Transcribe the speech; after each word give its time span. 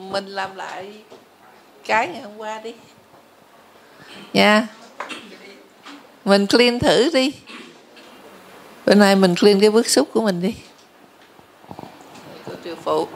mình 0.00 0.26
làm 0.26 0.56
lại 0.56 0.92
cái 1.86 2.08
ngày 2.08 2.22
hôm 2.22 2.36
qua 2.36 2.60
đi. 2.60 2.74
Nha. 4.32 4.66
Mình 6.24 6.46
clean 6.46 6.78
thử 6.78 7.10
đi. 7.14 7.32
Bữa 8.86 8.94
nay 8.94 9.16
mình 9.16 9.34
clean 9.40 9.60
cái 9.60 9.70
bức 9.70 9.88
xúc 9.88 10.08
của 10.12 10.20
mình 10.20 10.42
đi. 10.42 10.54
Cô 12.46 12.52
triệu 12.64 12.76
phụ. 12.84 13.08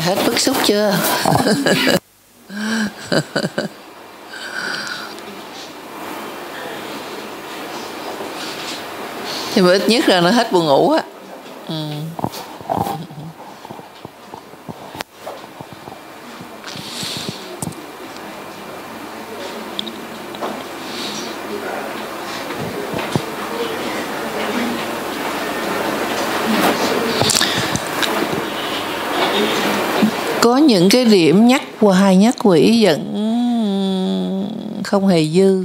Hết 0.00 0.16
bức 0.26 0.40
xúc 0.40 0.56
chưa 0.64 0.94
thì 9.54 9.62
mà 9.62 9.72
ít 9.72 9.88
nhất 9.88 10.08
là 10.08 10.20
nó 10.20 10.30
hết 10.30 10.52
buồn 10.52 10.66
ngủ 10.66 10.90
á 10.90 11.02
ừ. 11.68 11.74
Có 30.40 30.56
những 30.56 30.88
cái 30.88 31.04
điểm 31.04 31.46
nhắc 31.46 31.62
hoài 31.80 32.16
nhắc 32.16 32.34
quỷ 32.44 32.84
vẫn 32.84 33.14
không 34.84 35.06
hề 35.06 35.24
dư. 35.24 35.64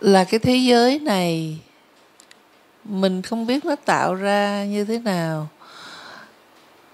Là 0.00 0.24
cái 0.24 0.40
thế 0.40 0.56
giới 0.56 0.98
này, 0.98 1.58
mình 2.84 3.22
không 3.22 3.46
biết 3.46 3.64
nó 3.64 3.76
tạo 3.76 4.14
ra 4.14 4.64
như 4.64 4.84
thế 4.84 4.98
nào. 4.98 5.48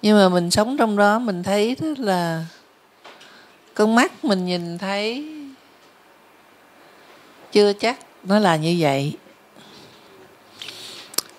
Nhưng 0.03 0.19
mà 0.19 0.29
mình 0.29 0.51
sống 0.51 0.77
trong 0.77 0.97
đó, 0.97 1.19
mình 1.19 1.43
thấy 1.43 1.77
đó 1.81 1.87
là 1.99 2.45
con 3.75 3.95
mắt 3.95 4.25
mình 4.25 4.47
nhìn 4.47 4.79
thấy 4.79 5.29
chưa 7.53 7.73
chắc 7.73 7.99
nó 8.25 8.39
là 8.39 8.57
như 8.57 8.77
vậy. 8.79 9.17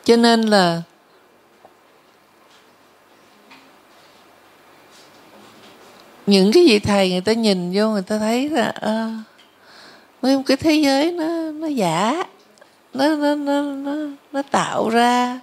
Cho 0.03 0.15
nên 0.15 0.41
là 0.41 0.81
những 6.25 6.51
cái 6.51 6.63
vị 6.67 6.79
thầy 6.79 7.11
người 7.11 7.21
ta 7.21 7.33
nhìn 7.33 7.71
vô 7.73 7.89
người 7.89 8.01
ta 8.01 8.17
thấy 8.19 8.49
là 8.49 8.69
à, 8.69 9.23
nguyên 10.21 10.43
cái 10.43 10.57
thế 10.57 10.73
giới 10.73 11.11
nó 11.11 11.51
nó 11.51 11.67
giả 11.67 12.23
nó 12.93 13.15
nó 13.15 13.35
nó 13.35 13.61
nó, 13.61 13.95
nó 14.31 14.41
tạo 14.41 14.89
ra 14.89 15.39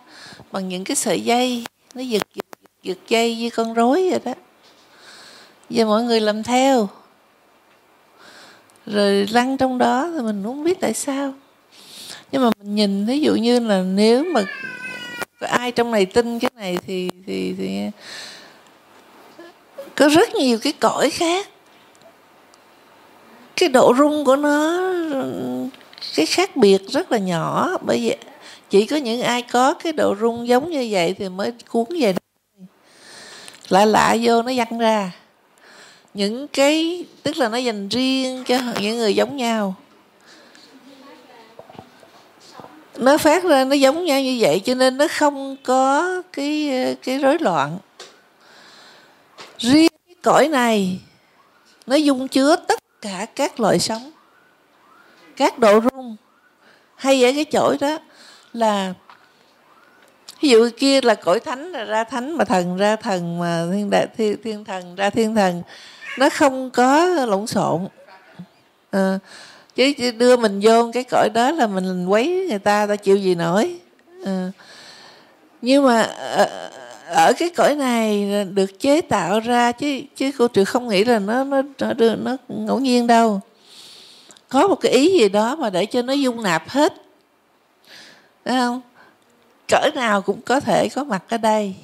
bằng 0.52 0.68
những 0.68 0.84
cái 0.84 0.96
sợi 0.96 1.20
dây 1.20 1.64
nó 1.94 2.02
giật 2.02 2.22
giật 2.34 2.44
giật 2.82 2.98
dây 3.08 3.36
như 3.36 3.50
con 3.50 3.74
rối 3.74 4.08
vậy 4.10 4.20
đó. 4.24 4.34
Giờ 5.70 5.84
mọi 5.86 6.02
người 6.02 6.20
làm 6.20 6.42
theo. 6.42 6.88
Rồi 8.86 9.26
lăn 9.30 9.56
trong 9.56 9.78
đó 9.78 10.10
thì 10.14 10.22
mình 10.22 10.42
không 10.44 10.64
biết 10.64 10.80
tại 10.80 10.94
sao. 10.94 11.34
Nhưng 12.32 12.42
mà 12.42 12.50
mình 12.58 12.74
nhìn 12.74 13.06
ví 13.06 13.20
dụ 13.20 13.34
như 13.34 13.60
là 13.60 13.82
nếu 13.82 14.24
mà 14.24 14.44
ai 15.40 15.72
trong 15.72 15.90
này 15.90 16.06
tin 16.06 16.38
cái 16.38 16.50
này 16.56 16.78
thì 16.86 17.10
thì 17.26 17.54
thì 17.58 17.80
có 20.00 20.08
rất 20.08 20.34
nhiều 20.34 20.58
cái 20.58 20.72
cõi 20.72 21.10
khác. 21.10 21.48
Cái 23.56 23.68
độ 23.68 23.94
rung 23.98 24.24
của 24.24 24.36
nó, 24.36 24.80
cái 26.16 26.26
khác 26.26 26.56
biệt 26.56 26.82
rất 26.88 27.12
là 27.12 27.18
nhỏ. 27.18 27.70
Bởi 27.86 27.98
vì 27.98 28.16
chỉ 28.70 28.86
có 28.86 28.96
những 28.96 29.22
ai 29.22 29.42
có 29.42 29.74
cái 29.74 29.92
độ 29.92 30.14
rung 30.20 30.48
giống 30.48 30.70
như 30.70 30.88
vậy 30.90 31.14
thì 31.18 31.28
mới 31.28 31.52
cuốn 31.68 31.84
về 32.00 32.12
đó. 32.12 32.18
lạ 33.68 33.84
lạ 33.84 34.16
vô 34.22 34.42
nó 34.42 34.52
văng 34.56 34.78
ra. 34.78 35.12
Những 36.14 36.48
cái, 36.48 37.04
tức 37.22 37.36
là 37.36 37.48
nó 37.48 37.56
dành 37.56 37.88
riêng 37.88 38.44
cho 38.46 38.58
những 38.80 38.96
người 38.96 39.14
giống 39.14 39.36
nhau. 39.36 39.74
Nó 42.96 43.18
phát 43.18 43.44
ra 43.44 43.64
nó 43.64 43.74
giống 43.74 44.04
nhau 44.04 44.20
như 44.20 44.36
vậy 44.40 44.60
cho 44.64 44.74
nên 44.74 44.96
nó 44.96 45.06
không 45.10 45.56
có 45.62 46.22
cái 46.32 46.70
cái 47.02 47.18
rối 47.18 47.38
loạn 47.40 47.78
riêng 49.60 49.92
cái 50.06 50.16
cõi 50.22 50.48
này 50.48 51.00
nó 51.86 51.96
dung 51.96 52.28
chứa 52.28 52.56
tất 52.56 52.78
cả 53.00 53.26
các 53.34 53.60
loại 53.60 53.78
sống 53.78 54.10
các 55.36 55.58
độ 55.58 55.80
rung. 55.80 56.16
Hay 56.94 57.24
ở 57.24 57.32
cái 57.34 57.44
chỗ 57.44 57.76
đó 57.80 57.98
là 58.52 58.94
ví 60.40 60.48
dụ 60.48 60.68
kia 60.76 61.00
là 61.00 61.14
cõi 61.14 61.40
thánh 61.40 61.72
là 61.72 61.84
ra 61.84 62.04
thánh 62.04 62.36
mà 62.36 62.44
thần 62.44 62.76
ra 62.76 62.96
thần 62.96 63.38
mà 63.38 63.66
thiên 63.72 63.90
đại 63.90 64.06
thiên, 64.16 64.42
thiên 64.42 64.64
thần 64.64 64.94
ra 64.94 65.10
thiên 65.10 65.34
thần 65.34 65.62
nó 66.18 66.28
không 66.28 66.70
có 66.70 67.04
lộn 67.06 67.46
xộn. 67.46 67.88
À, 68.90 69.18
chứ 69.74 70.10
đưa 70.10 70.36
mình 70.36 70.60
vô 70.62 70.90
cái 70.92 71.04
cõi 71.04 71.28
đó 71.34 71.50
là 71.50 71.66
mình 71.66 72.06
quấy 72.06 72.46
người 72.48 72.58
ta 72.58 72.86
ta 72.86 72.96
chịu 72.96 73.16
gì 73.16 73.34
nổi. 73.34 73.80
À, 74.26 74.50
nhưng 75.62 75.86
mà 75.86 76.02
ờ, 76.02 76.70
ở 77.10 77.32
cái 77.32 77.50
cõi 77.50 77.74
này 77.74 78.28
được 78.54 78.80
chế 78.80 79.00
tạo 79.00 79.40
ra 79.40 79.72
chứ 79.72 80.00
chứ 80.16 80.30
cô 80.38 80.48
trừ 80.48 80.64
không 80.64 80.88
nghĩ 80.88 81.04
là 81.04 81.18
nó 81.18 81.44
nó 81.44 81.62
nó, 81.78 81.92
nó, 81.98 82.14
nó 82.16 82.36
ngẫu 82.48 82.78
nhiên 82.78 83.06
đâu. 83.06 83.40
Có 84.48 84.68
một 84.68 84.74
cái 84.74 84.92
ý 84.92 85.18
gì 85.18 85.28
đó 85.28 85.56
mà 85.56 85.70
để 85.70 85.86
cho 85.86 86.02
nó 86.02 86.12
dung 86.12 86.42
nạp 86.42 86.68
hết. 86.68 86.94
Đấy 88.44 88.56
không? 88.58 88.80
Cỡ 89.68 89.90
nào 89.94 90.22
cũng 90.22 90.40
có 90.40 90.60
thể 90.60 90.88
có 90.88 91.04
mặt 91.04 91.24
ở 91.28 91.38
đây. 91.38 91.74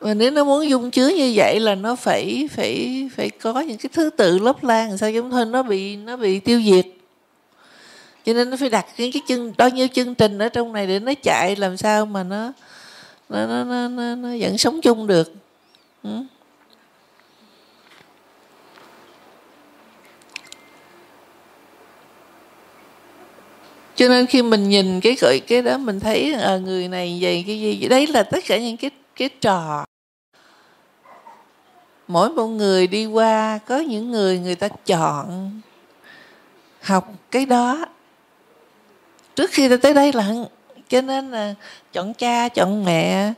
Mà 0.00 0.14
nếu 0.14 0.30
nó 0.30 0.44
muốn 0.44 0.68
dung 0.68 0.90
chứa 0.90 1.08
như 1.08 1.32
vậy 1.34 1.60
là 1.60 1.74
nó 1.74 1.96
phải 1.96 2.48
phải 2.52 3.08
phải 3.16 3.30
có 3.30 3.60
những 3.60 3.78
cái 3.78 3.90
thứ 3.92 4.10
tự 4.10 4.38
lớp 4.38 4.64
lan 4.64 4.98
sao 4.98 5.10
giống 5.10 5.30
thôi 5.30 5.46
nó 5.46 5.62
bị 5.62 5.96
nó 5.96 6.16
bị 6.16 6.40
tiêu 6.40 6.62
diệt 6.64 6.86
cho 8.24 8.32
nên 8.32 8.50
nó 8.50 8.56
phải 8.56 8.70
đặt 8.70 8.86
những 8.98 9.12
cái 9.12 9.22
chân 9.28 9.52
bao 9.58 9.68
nhiêu 9.68 9.88
chương 9.88 10.14
trình 10.14 10.38
ở 10.38 10.48
trong 10.48 10.72
này 10.72 10.86
để 10.86 10.98
nó 10.98 11.12
chạy 11.22 11.56
làm 11.56 11.76
sao 11.76 12.06
mà 12.06 12.22
nó 12.22 12.52
nó 13.28 13.46
nó 13.46 13.64
nó, 13.64 13.88
nó, 13.88 14.14
nó 14.14 14.28
vẫn 14.40 14.58
sống 14.58 14.80
chung 14.80 15.06
được. 15.06 15.32
Ừ. 16.02 16.22
cho 24.02 24.08
nên 24.08 24.26
khi 24.26 24.42
mình 24.42 24.68
nhìn 24.68 25.00
cái 25.00 25.16
cái 25.20 25.40
cái 25.40 25.62
đó 25.62 25.78
mình 25.78 26.00
thấy 26.00 26.32
à, 26.32 26.56
người 26.56 26.88
này 26.88 27.18
vậy 27.20 27.44
cái 27.46 27.60
gì 27.60 27.88
đấy 27.88 28.06
là 28.06 28.22
tất 28.22 28.44
cả 28.46 28.58
những 28.58 28.76
cái 28.76 28.90
cái 29.16 29.28
trò. 29.40 29.84
Mỗi 32.08 32.30
một 32.30 32.46
người 32.46 32.86
đi 32.86 33.06
qua 33.06 33.58
có 33.66 33.78
những 33.78 34.10
người 34.10 34.38
người 34.38 34.54
ta 34.54 34.68
chọn 34.86 35.50
học 36.80 37.12
cái 37.30 37.46
đó 37.46 37.86
trước 39.36 39.50
khi 39.50 39.68
tôi 39.68 39.78
tới 39.78 39.94
đây 39.94 40.12
là 40.12 40.32
cho 40.88 41.00
nên 41.00 41.30
là 41.30 41.54
chọn 41.92 42.14
cha, 42.14 42.48
chọn 42.48 42.84
mẹ. 42.84 43.32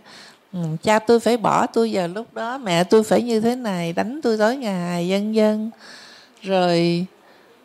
Ừ, 0.53 0.59
cha 0.83 0.99
tôi 0.99 1.21
phải 1.21 1.37
bỏ 1.37 1.67
tôi 1.67 1.91
vào 1.93 2.09
lúc 2.09 2.35
đó, 2.35 2.59
mẹ 2.59 2.85
tôi 2.85 3.03
phải 3.03 3.23
như 3.23 3.41
thế 3.41 3.57
này, 3.57 3.93
đánh 3.93 4.21
tôi 4.23 4.39
tối 4.39 4.57
ngày 4.57 5.09
dân 5.09 5.35
dân 5.35 5.71
rồi 6.43 7.07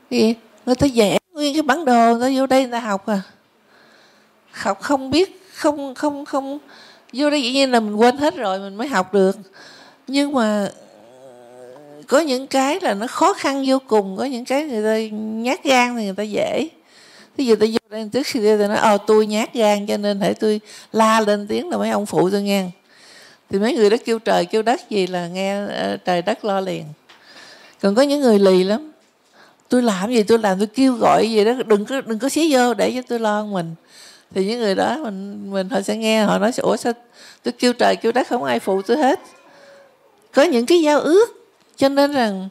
gì? 0.09 0.35
Người 0.65 0.75
ta 0.75 0.87
vẽ 0.95 1.17
nguyên 1.33 1.53
cái 1.53 1.61
bản 1.61 1.85
đồ 1.85 2.15
người 2.15 2.21
ta 2.21 2.37
vô 2.37 2.47
đây 2.47 2.61
người 2.61 2.71
ta 2.71 2.79
học 2.79 3.05
à. 3.05 3.21
Học 4.51 4.81
không 4.81 5.11
biết, 5.11 5.41
không 5.53 5.95
không 5.95 6.25
không, 6.25 6.59
vô 7.13 7.29
đây 7.29 7.43
dĩ 7.43 7.51
nhiên 7.51 7.71
là 7.71 7.79
mình 7.79 7.95
quên 7.95 8.17
hết 8.17 8.35
rồi, 8.35 8.59
mình 8.59 8.75
mới 8.75 8.87
học 8.87 9.13
được. 9.13 9.37
Nhưng 10.07 10.33
mà, 10.33 10.69
có 12.07 12.19
những 12.19 12.47
cái 12.47 12.79
là 12.81 12.93
nó 12.93 13.07
khó 13.07 13.33
khăn 13.33 13.63
vô 13.67 13.79
cùng, 13.87 14.17
có 14.17 14.25
những 14.25 14.45
cái 14.45 14.65
người 14.65 14.83
ta 14.83 15.15
nhát 15.17 15.63
gan 15.63 15.95
thì 15.95 16.03
người 16.03 16.15
ta 16.15 16.23
dễ 16.23 16.69
ví 17.39 17.45
dụ 17.45 17.55
tôi 17.55 17.71
vô 17.71 17.77
đây 17.89 18.09
trước 18.13 18.25
khi 18.25 18.39
tôi 18.39 18.67
nói 18.67 18.77
ờ 18.77 18.97
tôi 19.07 19.25
nhát 19.25 19.53
gan 19.53 19.87
cho 19.87 19.97
nên 19.97 20.19
hãy 20.19 20.33
tôi 20.33 20.61
la 20.91 21.21
lên 21.21 21.47
tiếng 21.47 21.69
là 21.69 21.77
mấy 21.77 21.89
ông 21.89 22.05
phụ 22.05 22.29
tôi 22.29 22.41
nghe. 22.41 22.69
Thì 23.49 23.59
mấy 23.59 23.73
người 23.73 23.89
đó 23.89 23.97
kêu, 24.05 24.19
trời, 24.19 24.45
kêu 24.45 24.61
đất 24.61 24.89
gì 24.89 25.07
là 25.07 25.27
nghe 25.27 25.65
ờ, 25.65 25.97
trời 25.97 26.21
đất 26.21 26.45
lo 26.45 26.59
liền. 26.59 26.83
Còn 27.81 27.95
có 27.95 28.01
những 28.01 28.21
người 28.21 28.39
lì 28.39 28.63
lắm. 28.63 28.91
Tôi 29.69 29.81
làm 29.81 30.13
gì 30.13 30.23
tôi 30.23 30.39
làm, 30.39 30.57
tôi 30.57 30.67
kêu 30.67 30.93
gọi 30.93 31.31
gì 31.31 31.45
đó, 31.45 31.53
đừng 31.65 31.85
có 31.85 32.01
đừng 32.01 32.19
có 32.19 32.29
xí 32.29 32.53
vô 32.53 32.73
để 32.73 32.91
cho 32.95 33.01
tôi 33.07 33.19
lo 33.19 33.45
mình. 33.45 33.75
Thì 34.35 34.45
những 34.45 34.59
người 34.59 34.75
đó 34.75 34.97
mình 35.03 35.51
mình 35.51 35.69
họ 35.69 35.81
sẽ 35.81 35.97
nghe, 35.97 36.23
họ 36.23 36.37
nói, 36.37 36.51
ủa, 36.57 36.77
sao 36.77 36.93
tôi 37.43 37.51
kêu 37.51 37.73
trời 37.73 37.95
kêu 37.95 38.11
đất 38.11 38.27
không 38.27 38.43
ai 38.43 38.59
phụ 38.59 38.81
tôi 38.81 38.97
hết? 38.97 39.19
Có 40.33 40.43
những 40.43 40.65
cái 40.65 40.81
giao 40.81 40.99
ước 40.99 41.29
cho 41.77 41.89
nên 41.89 42.13
rằng 42.13 42.49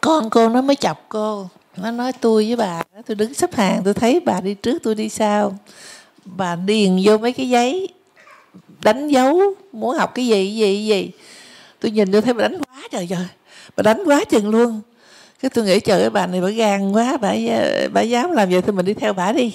con 0.00 0.30
cô 0.30 0.48
nó 0.48 0.62
mới 0.62 0.76
chọc 0.76 1.06
cô. 1.08 1.48
Nó 1.76 1.90
nói, 1.90 2.12
tôi 2.12 2.46
với 2.46 2.56
bà, 2.56 2.82
tôi 3.06 3.14
đứng 3.14 3.34
xếp 3.34 3.54
hàng, 3.54 3.82
tôi 3.84 3.94
thấy 3.94 4.20
bà 4.20 4.40
đi 4.40 4.54
trước, 4.54 4.82
tôi 4.82 4.94
đi 4.94 5.08
sau. 5.08 5.58
Bà 6.24 6.56
điền 6.56 7.00
vô 7.04 7.18
mấy 7.18 7.32
cái 7.32 7.48
giấy, 7.48 7.88
đánh 8.82 9.08
dấu, 9.08 9.40
muốn 9.72 9.96
học 9.96 10.14
cái 10.14 10.26
gì 10.26 10.56
gì 10.56 10.86
gì? 10.86 11.10
Tôi 11.80 11.90
nhìn 11.90 12.12
tôi 12.12 12.22
thấy 12.22 12.34
bà 12.34 12.42
đánh 12.42 12.58
quá 12.58 12.82
trời 12.90 13.06
trời. 13.10 13.26
Bà 13.76 13.82
đánh 13.82 14.04
quá 14.06 14.24
chừng 14.24 14.50
luôn. 14.50 14.80
Cái 15.42 15.50
tôi 15.50 15.64
nghĩ, 15.64 15.80
trời 15.80 16.00
ơi, 16.00 16.10
bà 16.10 16.26
này 16.26 16.40
bà 16.40 16.48
gan 16.48 16.92
quá, 16.92 17.16
bà 17.20 17.34
ờ, 17.48 17.88
bà 17.92 18.00
dám 18.00 18.32
làm 18.32 18.50
vậy 18.50 18.62
thì 18.62 18.72
mình 18.72 18.86
đi 18.86 18.94
theo 18.94 19.12
bà 19.12 19.32
đi. 19.32 19.54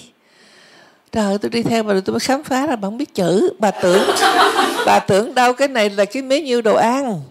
Trời 1.12 1.38
tôi 1.38 1.50
đi 1.50 1.63
theo 1.63 1.84
bà 1.84 1.94
tôi 2.06 2.13
mới 2.13 2.19
khám 2.19 2.44
phá 2.44 2.68
ra, 2.68 2.75
bà 2.75 2.88
không 2.88 2.98
biết 2.98 3.13
chữ. 3.13 3.54
Bà 3.60 3.72
tưởng 3.72 4.04
bà 4.86 5.00
tưởng 5.00 5.36
đâu 5.36 5.54
cái 5.54 5.68
này 5.68 5.90
là 5.90 6.06
cái 6.06 6.24
mấy 6.24 6.42
nhiêu 6.42 6.62
đồ 6.62 6.75
ăn 6.75 7.22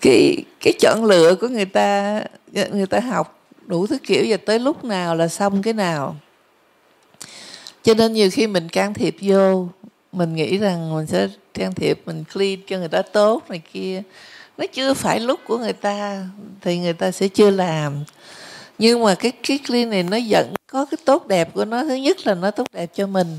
cái 0.00 0.36
cái 0.60 0.72
chọn 0.80 1.04
lựa 1.04 1.34
của 1.34 1.48
người 1.48 1.64
ta 1.64 2.20
người 2.52 2.86
ta 2.86 3.00
học 3.00 3.38
đủ 3.66 3.86
thứ 3.86 3.98
kiểu 4.02 4.24
và 4.28 4.36
tới 4.36 4.58
lúc 4.58 4.84
nào 4.84 5.16
là 5.16 5.28
xong 5.28 5.62
cái 5.62 5.72
nào. 5.72 6.16
Cho 7.82 7.94
nên 7.94 8.12
nhiều 8.12 8.30
khi 8.30 8.46
mình 8.46 8.68
can 8.68 8.94
thiệp 8.94 9.16
vô, 9.20 9.68
mình 10.12 10.34
nghĩ 10.34 10.58
rằng 10.58 10.94
mình 10.94 11.06
sẽ 11.06 11.28
can 11.54 11.74
thiệp, 11.74 12.00
mình 12.06 12.24
clean 12.34 12.58
cho 12.66 12.78
người 12.78 12.88
ta 12.88 13.02
tốt 13.02 13.42
này 13.48 13.62
kia. 13.72 14.02
Nó 14.58 14.66
chưa 14.72 14.94
phải 14.94 15.20
lúc 15.20 15.40
của 15.46 15.58
người 15.58 15.72
ta, 15.72 16.26
thì 16.60 16.78
người 16.78 16.92
ta 16.92 17.10
sẽ 17.10 17.28
chưa 17.28 17.50
làm. 17.50 18.04
Nhưng 18.78 19.04
mà 19.04 19.14
cái 19.14 19.32
cái 19.42 19.58
clean 19.66 19.90
này 19.90 20.02
nó 20.02 20.18
vẫn 20.28 20.54
có 20.66 20.84
cái 20.84 20.98
tốt 21.04 21.26
đẹp 21.26 21.54
của 21.54 21.64
nó. 21.64 21.84
Thứ 21.84 21.94
nhất 21.94 22.26
là 22.26 22.34
nó 22.34 22.50
tốt 22.50 22.66
đẹp 22.72 22.90
cho 22.94 23.06
mình 23.06 23.38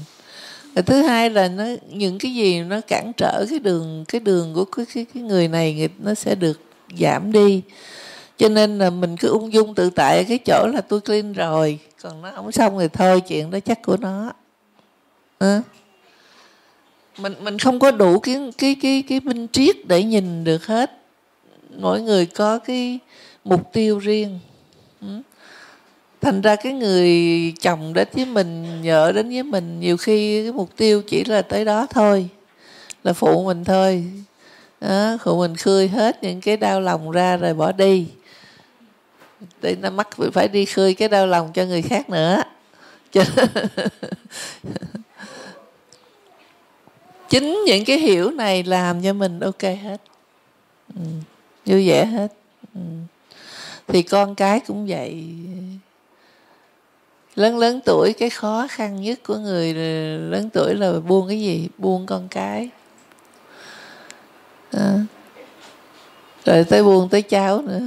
rồi 0.75 0.83
thứ 0.83 1.01
hai 1.01 1.29
là 1.29 1.47
nó 1.47 1.65
những 1.89 2.19
cái 2.19 2.33
gì 2.33 2.61
nó 2.61 2.81
cản 2.81 3.11
trở 3.17 3.45
cái 3.49 3.59
đường 3.59 4.05
cái 4.07 4.21
đường 4.21 4.53
của 4.53 4.65
cái 4.65 4.85
cái, 4.93 5.05
cái 5.13 5.23
người 5.23 5.47
này 5.47 5.89
nó 5.99 6.13
sẽ 6.13 6.35
được 6.35 6.59
giảm 6.99 7.31
đi 7.31 7.61
cho 8.37 8.49
nên 8.49 8.77
là 8.77 8.89
mình 8.89 9.17
cứ 9.17 9.27
ung 9.27 9.53
dung 9.53 9.75
tự 9.75 9.89
tại 9.89 10.17
ở 10.17 10.23
cái 10.27 10.39
chỗ 10.45 10.67
là 10.73 10.81
tôi 10.81 11.01
clean 11.01 11.33
rồi 11.33 11.79
còn 12.01 12.21
nó 12.21 12.31
không 12.35 12.51
xong 12.51 12.79
thì 12.79 12.87
thôi 12.87 13.21
chuyện 13.21 13.51
đó 13.51 13.59
chắc 13.59 13.81
của 13.81 13.97
nó 13.97 14.33
à. 15.39 15.61
mình 17.17 17.33
mình 17.41 17.59
không 17.59 17.79
có 17.79 17.91
đủ 17.91 18.19
cái 18.19 18.51
cái 18.57 18.75
cái 18.81 19.03
cái 19.07 19.19
minh 19.19 19.47
triết 19.51 19.87
để 19.87 20.03
nhìn 20.03 20.43
được 20.43 20.65
hết 20.65 20.91
mỗi 21.77 22.01
người 22.01 22.25
có 22.25 22.59
cái 22.59 22.99
mục 23.43 23.73
tiêu 23.73 23.99
riêng 23.99 24.39
ừ 25.01 25.07
thành 26.21 26.41
ra 26.41 26.55
cái 26.55 26.73
người 26.73 27.53
chồng 27.61 27.93
đến 27.93 28.07
với 28.13 28.25
mình 28.25 28.81
vợ 28.83 29.11
đến 29.11 29.29
với 29.29 29.43
mình 29.43 29.79
nhiều 29.79 29.97
khi 29.97 30.43
cái 30.43 30.51
mục 30.51 30.69
tiêu 30.77 31.01
chỉ 31.07 31.23
là 31.23 31.41
tới 31.41 31.65
đó 31.65 31.87
thôi 31.89 32.29
là 33.03 33.13
phụ 33.13 33.43
mình 33.43 33.63
thôi. 33.63 34.05
Đó, 34.81 35.17
phụ 35.23 35.39
mình 35.39 35.55
khơi 35.55 35.87
hết 35.87 36.23
những 36.23 36.41
cái 36.41 36.57
đau 36.57 36.81
lòng 36.81 37.11
ra 37.11 37.37
rồi 37.37 37.53
bỏ 37.53 37.71
đi. 37.71 38.07
Để 39.61 39.75
nó 39.81 39.89
mắc 39.89 40.07
phải 40.33 40.47
đi 40.47 40.65
khơi 40.65 40.93
cái 40.93 41.09
đau 41.09 41.27
lòng 41.27 41.51
cho 41.53 41.65
người 41.65 41.81
khác 41.81 42.09
nữa. 42.09 42.43
Cho 43.11 43.23
chính 47.29 47.63
những 47.65 47.85
cái 47.85 47.97
hiểu 47.97 48.31
này 48.31 48.63
làm 48.63 49.03
cho 49.03 49.13
mình 49.13 49.39
ok 49.39 49.61
hết. 49.61 50.01
Ừ, 50.95 51.01
vui 51.65 51.87
vẻ 51.87 52.05
hết. 52.05 52.33
Ừ. 52.75 52.81
thì 53.87 54.01
con 54.01 54.35
cái 54.35 54.59
cũng 54.59 54.87
vậy 54.87 55.23
lớn 57.41 57.57
lớn 57.57 57.79
tuổi 57.85 58.13
cái 58.13 58.29
khó 58.29 58.67
khăn 58.69 59.01
nhất 59.01 59.19
của 59.23 59.37
người 59.37 59.73
lớn 60.19 60.49
tuổi 60.53 60.75
là 60.75 60.99
buông 60.99 61.27
cái 61.27 61.41
gì 61.41 61.69
buông 61.77 62.05
con 62.05 62.27
cái 62.27 62.69
à. 64.71 64.99
rồi 66.45 66.63
tới 66.63 66.83
buông 66.83 67.09
tới 67.09 67.21
cháu 67.21 67.61
nữa 67.61 67.79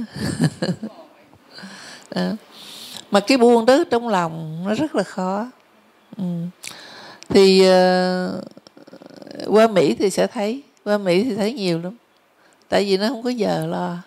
à. 2.09 2.31
mà 3.11 3.19
cái 3.19 3.37
buông 3.37 3.65
đó 3.65 3.83
trong 3.89 4.07
lòng 4.07 4.63
nó 4.65 4.73
rất 4.73 4.95
là 4.95 5.03
khó 5.03 5.47
ừ. 6.17 6.23
thì 7.29 7.61
uh, 7.61 8.43
qua 9.47 9.67
mỹ 9.67 9.95
thì 9.99 10.09
sẽ 10.09 10.27
thấy 10.27 10.61
qua 10.83 10.97
mỹ 10.97 11.23
thì 11.23 11.35
thấy 11.35 11.53
nhiều 11.53 11.81
lắm 11.81 11.97
tại 12.69 12.85
vì 12.85 12.97
nó 12.97 13.07
không 13.09 13.23
có 13.23 13.29
giờ 13.29 13.65
lo 13.65 13.97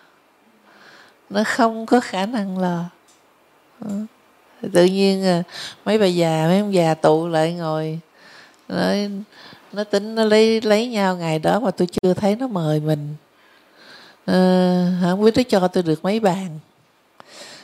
nó 1.29 1.43
không 1.45 1.85
có 1.85 1.99
khả 1.99 2.25
năng 2.25 2.57
lo 2.57 2.85
ừ 3.79 3.89
tự 4.73 4.85
nhiên 4.85 5.23
ờ, 5.23 5.43
mấy 5.85 5.97
bà 5.97 6.05
già 6.05 6.45
mấy 6.47 6.59
ông 6.59 6.73
già 6.73 6.93
tụ 6.93 7.27
lại 7.27 7.53
ngồi 7.53 7.99
nó, 8.69 8.93
nó 9.73 9.83
tính 9.83 10.15
nó 10.15 10.23
lấy 10.23 10.61
lấy 10.61 10.87
nhau 10.87 11.17
ngày 11.17 11.39
đó 11.39 11.59
mà 11.59 11.71
tôi 11.71 11.87
chưa 12.01 12.13
thấy 12.13 12.35
nó 12.35 12.47
mời 12.47 12.79
mình. 12.79 13.15
À, 14.25 14.87
không 15.01 15.23
biết 15.23 15.37
nó 15.37 15.43
cho 15.49 15.67
tôi 15.67 15.83
được 15.83 16.03
mấy 16.03 16.19
bàn. 16.19 16.59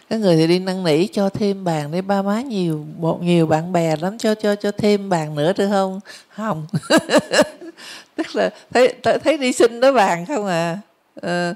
Cái 0.10 0.20
người 0.20 0.38
thì 0.38 0.48
đi 0.48 0.60
năn 0.60 0.84
nỉ 0.84 1.08
cho 1.08 1.30
thêm 1.30 1.64
bàn 1.64 1.92
để 1.92 2.02
ba 2.02 2.22
má 2.22 2.42
nhiều 2.42 2.86
một 3.00 3.22
nhiều 3.22 3.48
bạn 3.48 3.74
bè 3.74 3.96
lắm 3.96 4.18
cho 4.18 4.36
cho 4.36 4.56
cho 4.56 4.72
thêm 4.72 5.10
bàn 5.10 5.36
nữa 5.36 5.54
được 5.58 5.70
không? 5.70 6.00
Không. 6.30 6.68
Tức 8.16 8.36
là 8.36 8.50
thấy 8.74 8.94
thấy 9.24 9.38
đi 9.38 9.52
xin 9.54 9.80
đó 9.80 9.92
bàn 9.92 10.26
không 10.26 10.46
à, 10.48 10.78
à 11.22 11.54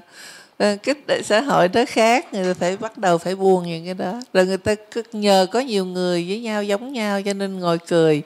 Ờ, 0.60 0.76
cái 0.82 0.94
xã 1.24 1.40
hội 1.40 1.68
đó 1.68 1.84
khác, 1.88 2.34
người 2.34 2.54
ta 2.54 2.54
phải 2.60 2.76
bắt 2.76 2.98
đầu 2.98 3.18
phải 3.18 3.36
buồn 3.36 3.66
những 3.66 3.84
cái 3.84 3.94
đó. 3.94 4.20
Rồi 4.32 4.46
người 4.46 4.58
ta 4.58 4.74
cứ 4.90 5.02
nhờ 5.12 5.46
có 5.52 5.60
nhiều 5.60 5.84
người 5.84 6.26
với 6.28 6.40
nhau, 6.40 6.62
giống 6.64 6.92
nhau, 6.92 7.22
cho 7.22 7.32
nên 7.32 7.60
ngồi 7.60 7.78
cười. 7.78 8.22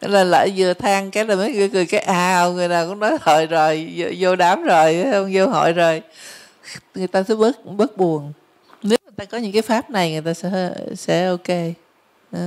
Là 0.00 0.24
lại 0.24 0.52
vừa 0.56 0.74
than 0.74 1.10
cái 1.10 1.24
là 1.24 1.36
mấy 1.36 1.52
người 1.52 1.68
cười 1.68 1.86
cái 1.86 2.00
ào 2.00 2.52
người 2.52 2.68
nào 2.68 2.88
cũng 2.88 3.00
nói 3.00 3.16
hội 3.20 3.46
rồi, 3.46 3.94
vô 4.18 4.36
đám 4.36 4.64
rồi 4.64 5.04
không? 5.12 5.30
Vô 5.34 5.46
hội 5.46 5.72
rồi. 5.72 6.02
Người 6.94 7.06
ta 7.06 7.22
sẽ 7.22 7.34
bớt 7.34 7.66
bớt 7.66 7.96
buồn. 7.96 8.32
Nếu 8.82 8.98
người 9.04 9.12
ta 9.16 9.24
có 9.24 9.38
những 9.38 9.52
cái 9.52 9.62
pháp 9.62 9.90
này, 9.90 10.12
người 10.12 10.22
ta 10.22 10.34
sẽ 10.34 10.70
sẽ 10.96 11.26
ok. 11.26 11.48
Đó. 12.32 12.40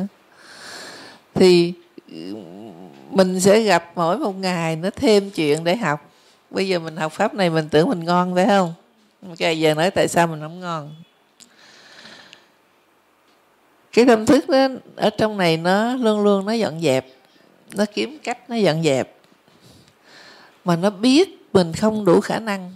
thì 1.34 1.74
ừ, 2.12 2.36
mình 3.10 3.40
sẽ 3.40 3.62
gặp 3.62 3.92
mỗi 3.96 4.18
một 4.18 4.36
ngày 4.36 4.76
nó 4.76 4.90
thêm 4.96 5.30
chuyện 5.30 5.64
để 5.64 5.76
học. 5.76 6.12
Bây 6.50 6.68
giờ 6.68 6.80
mình 6.80 6.96
học 6.98 7.12
pháp 7.12 7.34
này 7.34 7.50
mình 7.50 7.70
tưởng 7.70 7.90
mình 7.90 8.06
ngon, 8.06 8.36
phải 8.36 8.46
không? 8.46 8.74
OK, 9.30 9.38
giờ 9.38 9.74
nói 9.74 9.92
tại 9.92 10.08
sao 10.08 10.28
mình 10.28 10.40
không 10.40 10.60
ngon. 10.60 10.96
Cái 13.94 14.06
tâm 14.06 14.26
thức 14.26 14.50
đó 14.50 14.68
ở 14.96 15.10
trong 15.10 15.38
này 15.38 15.58
nó 15.58 15.96
luôn 15.96 16.24
luôn 16.24 16.46
nó 16.46 16.52
dọn 16.52 16.82
dẹp 16.82 17.06
nó 17.76 17.86
kiếm 17.94 18.18
cách 18.24 18.50
nó 18.50 18.56
dọn 18.56 18.84
dẹp. 18.84 19.16
Mà 20.66 20.76
nó 20.76 20.90
biết 20.90 21.30
mình 21.54 21.74
không 21.74 22.06
đủ 22.06 22.22
khả 22.22 22.40
năng 22.40 22.74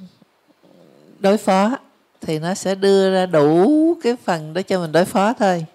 đối 1.20 1.38
phó 1.38 1.78
thì 2.22 2.40
nó 2.40 2.54
sẽ 2.54 2.76
đưa 2.76 3.14
ra 3.14 3.26
đủ 3.26 3.98
cái 4.04 4.16
phần 4.24 4.54
đó 4.54 4.62
cho 4.62 4.80
mình 4.80 4.92
đối 4.92 5.06
phó 5.06 5.34
thôi. 5.34 5.66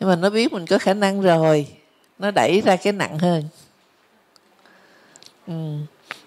Nhưng 0.00 0.08
mà 0.08 0.16
nó 0.16 0.30
biết 0.30 0.52
mình 0.52 0.66
có 0.66 0.78
khả 0.78 0.94
năng 0.94 1.20
rồi 1.20 1.66
nó 2.18 2.30
đẩy 2.30 2.60
ra 2.60 2.76
cái 2.76 2.92
nặng 2.92 3.18
hơn. 3.18 3.44
Ừ 5.46 5.54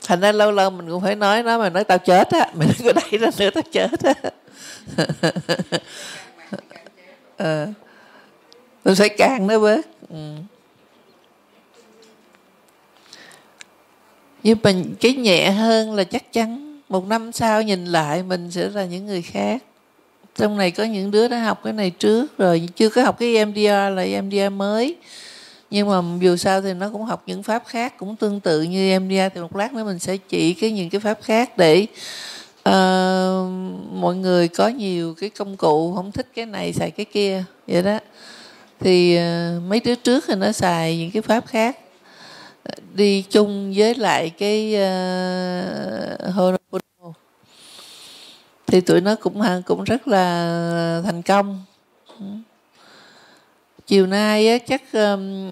thành 0.04 0.20
ra 0.20 0.32
lâu 0.32 0.52
lâu 0.52 0.70
mình 0.70 0.90
cũng 0.90 1.02
phải 1.02 1.16
nói 1.16 1.44
nó, 1.44 1.60
mà 1.60 1.70
nói 1.70 1.84
tao 1.84 1.98
chết 1.98 2.30
á. 2.32 2.48
Mày 2.54 2.68
đừng 2.68 2.88
có 2.88 3.02
đẩy 3.02 3.18
ra 3.18 3.30
nữa, 3.40 3.50
tao 3.50 3.64
chết 3.72 3.92
á. 4.04 4.14
Ờ. 7.38 7.68
Tôi 8.84 8.96
phải 8.96 9.10
càng 9.10 9.48
nó 9.48 9.60
bớt. 9.60 9.86
Ừ. 10.10 10.18
nhưng 14.44 14.58
mà 14.64 14.74
cái 15.00 15.14
nhẹ 15.14 15.52
hơn 15.52 15.94
là 15.94 16.04
chắc 16.04 16.34
chắn 16.34 16.80
một 16.90 17.08
năm 17.08 17.32
sau 17.32 17.62
nhìn 17.62 17.86
lại 17.86 18.24
mình 18.24 18.52
sẽ 18.52 18.70
là 18.70 18.86
những 18.86 19.06
người 19.06 19.22
khác. 19.22 19.64
Trong 20.36 20.58
này 20.58 20.72
có 20.72 20.84
những 20.84 21.12
đứa 21.12 21.28
đã 21.28 21.40
học 21.40 21.62
cái 21.64 21.74
này 21.74 21.90
trước 21.90 22.38
rồi 22.38 22.70
chưa 22.76 22.90
có 22.90 23.04
học 23.04 23.20
cái 23.20 23.36
EMDR 23.36 23.96
là 23.96 24.02
EMDR 24.02 24.52
mới 24.52 24.96
nhưng 25.74 25.90
mà 25.90 26.02
dù 26.20 26.36
sao 26.36 26.62
thì 26.62 26.74
nó 26.74 26.90
cũng 26.90 27.04
học 27.04 27.24
những 27.26 27.44
pháp 27.44 27.64
khác 27.68 27.98
cũng 27.98 28.16
tương 28.16 28.40
tự 28.40 28.62
như 28.62 29.00
MDR 29.00 29.34
thì 29.34 29.42
một 29.42 29.56
lát 29.56 29.74
nữa 29.74 29.84
mình 29.84 30.00
sẽ 30.00 30.18
chỉ 30.18 30.54
cái 30.54 30.72
những 30.72 30.90
cái 30.90 31.02
pháp 31.02 31.20
khác 31.22 31.58
để 31.58 31.88
uh, 32.70 33.52
mọi 33.92 34.16
người 34.16 34.48
có 34.48 34.68
nhiều 34.68 35.14
cái 35.14 35.30
công 35.30 35.58
cụ 35.58 35.96
không 35.96 36.12
thích 36.12 36.28
cái 36.36 36.46
này 36.46 36.74
xài 36.74 36.92
cái 36.92 37.06
kia 37.06 37.44
vậy 37.68 37.84
đó. 37.84 38.00
Thì 38.80 39.18
uh, 39.18 39.64
mấy 39.64 39.80
đứa 39.80 39.96
trước 39.96 40.24
thì 40.28 40.36
nó 40.36 40.52
xài 40.52 40.98
những 40.98 41.12
cái 41.12 41.22
pháp 41.22 41.48
khác. 41.48 41.78
Đi 42.94 43.22
chung 43.22 43.74
với 43.76 43.96
lại 43.96 44.30
cái 44.30 44.76
uh, 44.76 46.34
Honopono. 46.34 47.14
Thì 48.68 48.82
tụi 48.82 49.02
nó 49.02 49.16
cũng 49.16 49.42
cũng 49.66 49.84
rất 49.84 50.08
là 50.08 51.02
thành 51.06 51.22
công. 51.22 51.64
Ừ 52.20 52.26
chiều 53.94 54.08
nay 54.08 54.48
á, 54.48 54.58
chắc 54.58 54.82
um, 54.94 55.52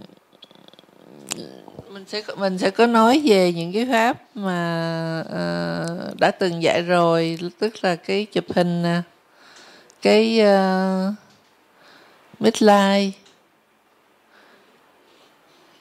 mình 1.90 2.06
sẽ 2.08 2.22
mình 2.38 2.58
sẽ 2.58 2.70
có 2.70 2.88
nói 2.88 3.22
về 3.26 3.54
những 3.54 3.74
cái 3.74 3.88
pháp 3.92 4.18
mà 4.36 5.24
uh, 5.28 6.20
đã 6.20 6.32
từng 6.32 6.64
dạy 6.64 6.82
rồi 6.82 7.40
tức 7.60 7.74
là 7.82 7.96
cái 7.96 8.26
chụp 8.26 8.46
hình 8.56 8.84
nè 8.84 9.02
cái 10.02 10.42
uh, 10.42 11.14
midline. 12.40 13.12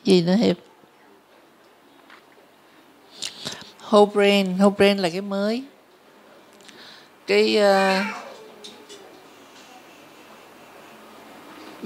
Gì 0.04 0.22
nữa 0.22 0.36
hiệp? 0.36 0.56
Whole 3.90 4.06
brain 4.06 4.56
whole 4.58 4.74
brain 4.74 4.98
là 4.98 5.10
cái 5.10 5.20
mới. 5.20 5.64
Cái 7.26 7.58
uh, 7.58 8.19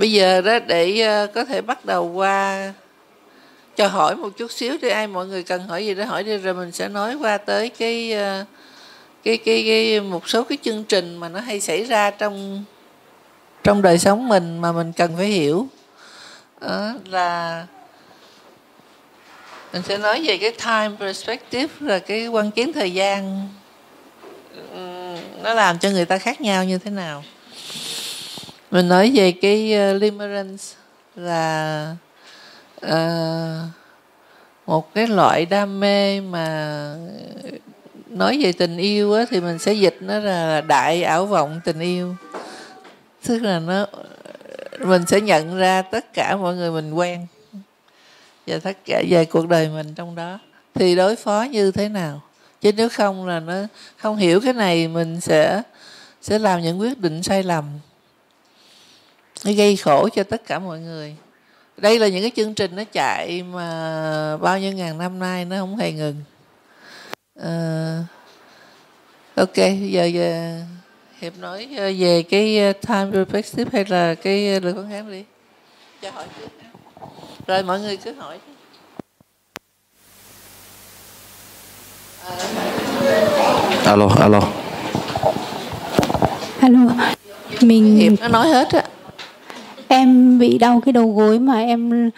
bây 0.05 0.13
giờ 0.13 0.41
đó 0.41 0.59
để 0.67 1.01
ờ, 1.01 1.27
có 1.27 1.45
thể 1.45 1.63
bắt 1.63 1.85
đầu 1.85 2.13
qua. 2.13 2.73
Cho 3.77 3.87
hỏi 3.89 4.17
một 4.17 4.29
chút 4.37 4.53
xíu 4.53 4.77
đi, 4.83 4.89
ai 4.89 5.07
mọi 5.07 5.27
người 5.27 5.43
cần 5.43 5.69
hỏi 5.69 5.87
gì 5.87 5.95
đó 5.95 6.05
hỏi 6.05 6.25
đi, 6.25 6.37
rồi 6.37 6.55
mình 6.55 6.73
sẽ 6.73 6.89
nói 6.89 7.15
qua 7.15 7.39
tới 7.39 7.69
cái 7.69 8.13
ờ, 8.13 8.45
cái 9.23 9.37
cái 9.37 9.65
cái 9.67 10.01
một 10.01 10.29
số 10.29 10.45
cái 10.45 10.59
chương 10.63 10.85
trình 10.85 11.17
mà 11.17 11.29
nó 11.29 11.41
hay 11.41 11.61
xảy 11.61 11.85
ra 11.85 12.11
trong 12.11 12.65
trong 13.63 13.83
đời 13.83 13.99
sống 13.99 14.29
mình 14.29 14.59
mà 14.59 14.73
mình 14.73 14.93
cần 14.93 15.17
phải 15.17 15.27
hiểu. 15.27 15.67
Đó 16.61 16.93
là 17.11 17.67
mình 19.73 19.83
sẽ 19.83 19.99
nói 19.99 20.23
về 20.27 20.39
cái 20.39 20.51
time 20.51 20.97
perspective 21.01 21.75
là 21.81 21.99
cái 21.99 22.29
quan 22.29 22.51
kiến 22.51 22.73
thời 22.73 22.95
gian. 22.95 23.49
Ừ, 24.75 25.17
nó 25.43 25.55
làm 25.55 25.79
cho 25.79 25.91
người 25.91 26.05
ta 26.05 26.19
khác 26.19 26.41
nhau 26.41 26.65
như 26.65 26.79
thế 26.79 26.91
nào 26.91 27.25
mình 28.75 28.89
nói 28.89 29.13
về 29.15 29.33
cái 29.33 29.75
uh, 29.95 30.03
limerence 30.03 30.65
là 31.17 31.97
uh, 32.87 33.71
một 34.67 34.95
cái 34.95 35.07
loại 35.07 35.47
đam 35.47 35.81
mê 35.81 36.21
mà 36.21 36.97
nói 38.09 38.41
về 38.43 38.53
tình 38.53 38.77
yêu 38.77 39.15
á, 39.15 39.25
thì 39.31 39.41
mình 39.41 39.59
sẽ 39.59 39.73
dịch 39.73 39.97
nó 40.01 40.19
là 40.19 40.61
đại 40.61 41.03
ảo 41.03 41.27
vọng 41.27 41.61
tình 41.65 41.81
yêu. 41.81 42.15
Tức 43.27 43.39
là 43.39 43.59
nó 43.59 43.87
mình 44.81 45.07
sẽ 45.07 45.21
nhận 45.21 45.57
ra 45.57 45.83
tất 45.83 46.13
cả 46.15 46.37
mọi 46.37 46.55
người 46.55 46.71
mình 46.71 46.93
quen 46.93 47.27
và 48.47 48.59
tất 48.63 48.79
cả 48.85 49.03
về 49.09 49.25
cuộc 49.25 49.49
đời 49.49 49.69
mình 49.69 49.95
trong 49.95 50.15
đó. 50.15 50.39
Thì 50.75 50.97
đối 50.97 51.17
phó 51.17 51.47
như 51.51 51.71
thế 51.71 51.89
nào? 51.89 52.23
Chứ 52.61 52.73
nếu 52.73 52.89
không 52.89 53.27
là 53.27 53.41
nó 53.41 53.55
không 53.97 54.17
hiểu 54.17 54.41
cái 54.41 54.53
này 54.53 54.89
mình 54.89 55.21
sẽ 55.21 55.63
sẽ 56.23 56.39
làm 56.39 56.63
những 56.63 56.81
quyết 56.81 56.99
định 57.01 57.23
sai 57.23 57.43
lầm 57.43 57.65
nó 59.45 59.53
gây 59.53 59.77
khổ 59.77 60.09
cho 60.09 60.23
tất 60.23 60.47
cả 60.47 60.59
mọi 60.59 60.81
người. 60.81 61.17
Đây 61.77 61.99
là 61.99 62.09
những 62.09 62.23
cái 62.23 62.31
chương 62.37 62.55
trình 62.55 62.77
nó 62.77 62.83
chạy 62.93 63.43
mà 63.43 64.37
bao 64.37 64.59
nhiêu 64.59 64.73
ngàn 64.73 64.99
năm 64.99 65.19
nay 65.19 65.45
nó 65.45 65.57
không 65.57 65.77
hề 65.77 65.93
ngừng. 65.93 66.17
Uh, 67.39 68.07
ok 69.35 69.57
giờ 69.81 70.05
giờ 70.05 70.61
hiệp 71.21 71.39
nói 71.39 71.69
về 71.99 72.23
cái 72.23 72.75
time 72.87 73.25
perspective 73.25 73.71
hay 73.73 73.85
là 73.89 74.15
cái 74.15 74.61
lời 74.61 74.73
phán 74.77 74.87
kháng 74.91 75.11
đi. 75.11 75.25
Cho 76.03 76.11
hỏi 76.11 76.27
trước 76.39 76.49
rồi 77.47 77.63
mọi 77.63 77.81
người 77.81 77.97
cứ 77.97 78.13
hỏi 78.13 78.39
alo 83.85 84.09
alo. 84.21 84.41
Alo 86.61 86.79
mình 87.61 87.97
hiệp 87.97 88.21
nó 88.21 88.29
nói 88.29 88.49
hết 88.49 88.69
á 88.73 88.85
bị 90.45 90.59
đau 90.59 90.81
cái 90.85 90.93
đầu 90.93 91.13
gối 91.13 91.39
mà 91.39 91.59
em 91.59 92.11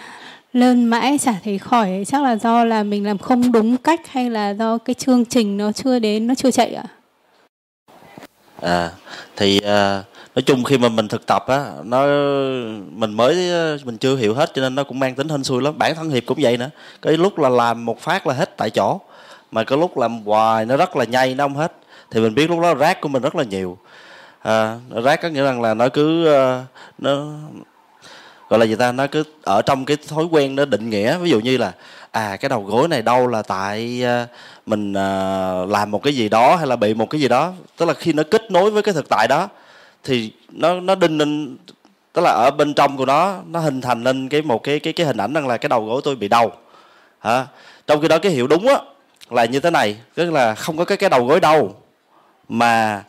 lên 0.53 0.85
mãi 0.85 1.19
chả 1.19 1.35
thấy 1.45 1.59
khỏi. 1.59 2.05
Chắc 2.07 2.23
là 2.23 2.37
do 2.37 2.65
là 2.65 2.83
mình 2.83 3.07
làm 3.07 3.19
không 3.19 3.53
đúng 3.53 3.77
cách 3.77 4.01
hay 4.09 4.31
là 4.31 4.51
do 4.51 4.79
cái 4.79 4.95
chương 4.95 5.25
trình 5.25 5.57
nó 5.57 5.73
chưa 5.73 5.99
đến 5.99 6.27
nó 6.27 6.35
chưa 6.35 6.51
chạy 6.51 6.75
ạ? 6.75 6.85
À 8.63 8.91
thì 9.37 9.61
à, 9.61 10.03
nói 10.35 10.43
chung 10.47 10.65
khi 10.65 10.79
mà 10.79 10.89
mình 10.89 11.09
thực 11.09 11.27
tập 11.27 11.45
á 11.47 11.73
nó 11.85 12.07
mình 12.91 13.13
mới 13.15 13.35
mình 13.85 13.97
chưa 13.99 14.17
hiểu 14.17 14.35
hết 14.35 14.51
cho 14.55 14.63
nên 14.63 14.75
nó 14.75 14.85
cũng 14.85 14.99
mang 14.99 15.15
tính 15.15 15.29
hên 15.29 15.45
xui 15.45 15.63
lắm. 15.63 15.75
Bản 15.79 15.95
thân 15.95 16.11
hiệp 16.11 16.27
cũng 16.27 16.39
vậy 16.41 16.57
nữa. 16.57 16.71
Cái 17.03 17.17
lúc 17.17 17.39
là 17.39 17.49
làm 17.49 17.85
một 17.85 18.01
phát 18.01 18.27
là 18.27 18.35
hết 18.35 18.57
tại 18.57 18.71
chỗ. 18.71 19.01
Mà 19.51 19.65
cái 19.65 19.79
lúc 19.79 19.99
làm 19.99 20.23
hoài 20.25 20.67
nó 20.67 20.77
rất 20.77 20.97
là 20.97 21.05
nhây 21.05 21.35
nó 21.35 21.45
không 21.45 21.55
hết. 21.55 21.73
Thì 22.11 22.21
mình 22.21 22.35
biết 22.35 22.51
lúc 22.51 22.61
đó 22.61 22.75
rác 22.75 23.01
của 23.01 23.09
mình 23.09 23.23
rất 23.23 23.37
là 23.37 23.45
nhiều. 23.45 23.79
À, 24.43 24.79
rác 25.05 25.23
có 25.23 25.29
nghĩa 25.29 25.43
rằng 25.43 25.63
là 25.63 25.75
nó 25.75 25.89
cứ 25.89 26.27
à, 26.35 26.65
nó 26.99 27.27
gọi 28.49 28.61
là 28.61 28.67
gì 28.67 28.75
ta? 28.75 28.93
Nó 28.93 29.07
cứ 29.07 29.23
ở 29.43 29.63
trong 29.63 29.85
cái 29.85 29.97
thói 30.09 30.25
quen 30.25 30.57
nó 30.57 30.65
định 30.65 30.91
nghĩa. 30.91 31.19
Ví 31.19 31.31
dụ 31.31 31.41
như 31.41 31.57
là 31.57 31.73
à 32.11 32.37
cái 32.41 32.49
đầu 32.49 32.63
gối 32.63 32.89
này 32.89 33.03
đau 33.03 33.27
là 33.27 33.43
tại 33.43 34.03
ờ, 34.05 34.27
mình 34.67 34.93
ờ, 34.93 35.67
làm 35.69 35.91
một 35.91 36.03
cái 36.03 36.17
gì 36.17 36.29
đó 36.29 36.57
hay 36.57 36.67
là 36.67 36.77
bị 36.77 36.95
một 36.95 37.11
cái 37.11 37.21
gì 37.21 37.29
đó. 37.29 37.53
Tức 37.77 37.87
là 37.87 37.95
khi 37.95 38.13
nó 38.13 38.23
kết 38.31 38.51
nối 38.51 38.71
với 38.71 38.83
cái 38.83 38.95
thực 38.95 39.09
tại 39.09 39.27
đó, 39.29 39.49
thì 40.05 40.33
nó 40.49 40.81
nó 40.81 40.95
đinh 40.95 41.19
lên 41.19 41.57
tức 42.13 42.23
là 42.23 42.31
ở 42.31 42.51
bên 42.51 42.75
trong 42.75 42.97
của 42.97 43.07
nó 43.07 43.39
nó 43.47 43.61
hình 43.61 43.81
thành 43.81 44.03
lên 44.05 44.29
cái 44.29 44.43
một 44.43 44.63
cái 44.63 44.81
cái 44.81 44.93
cái 44.93 45.07
hình 45.07 45.17
ảnh 45.17 45.33
rằng 45.33 45.49
là 45.49 45.57
cái 45.57 45.69
đầu 45.69 45.85
gối 45.85 46.01
tôi 46.05 46.17
bị 46.17 46.29
đau. 46.29 46.53
Hả? 47.19 47.47
Trong 47.87 48.01
khi 48.01 48.09
đó 48.09 48.19
cái 48.19 48.33
hiểu 48.33 48.47
đúng 48.47 48.69
á, 48.69 48.77
là 49.31 49.45
như 49.45 49.61
thế 49.61 49.71
này. 49.71 49.97
Tức 50.15 50.31
là 50.31 50.55
không 50.55 50.77
có 50.77 50.85
cái 50.85 50.99
cái 50.99 51.11
đầu 51.11 51.27
gối 51.27 51.41
đau, 51.41 51.75
mà 52.49 53.05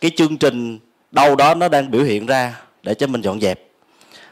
cái 0.00 0.10
chương 0.16 0.36
trình 0.36 0.78
đau 1.10 1.36
đó 1.36 1.54
nó 1.54 1.68
đang 1.68 1.90
biểu 1.90 2.02
hiện 2.02 2.26
ra 2.26 2.60
để 2.82 2.94
cho 2.94 3.06
mình 3.06 3.20
dọn 3.20 3.40
dẹp 3.40 3.67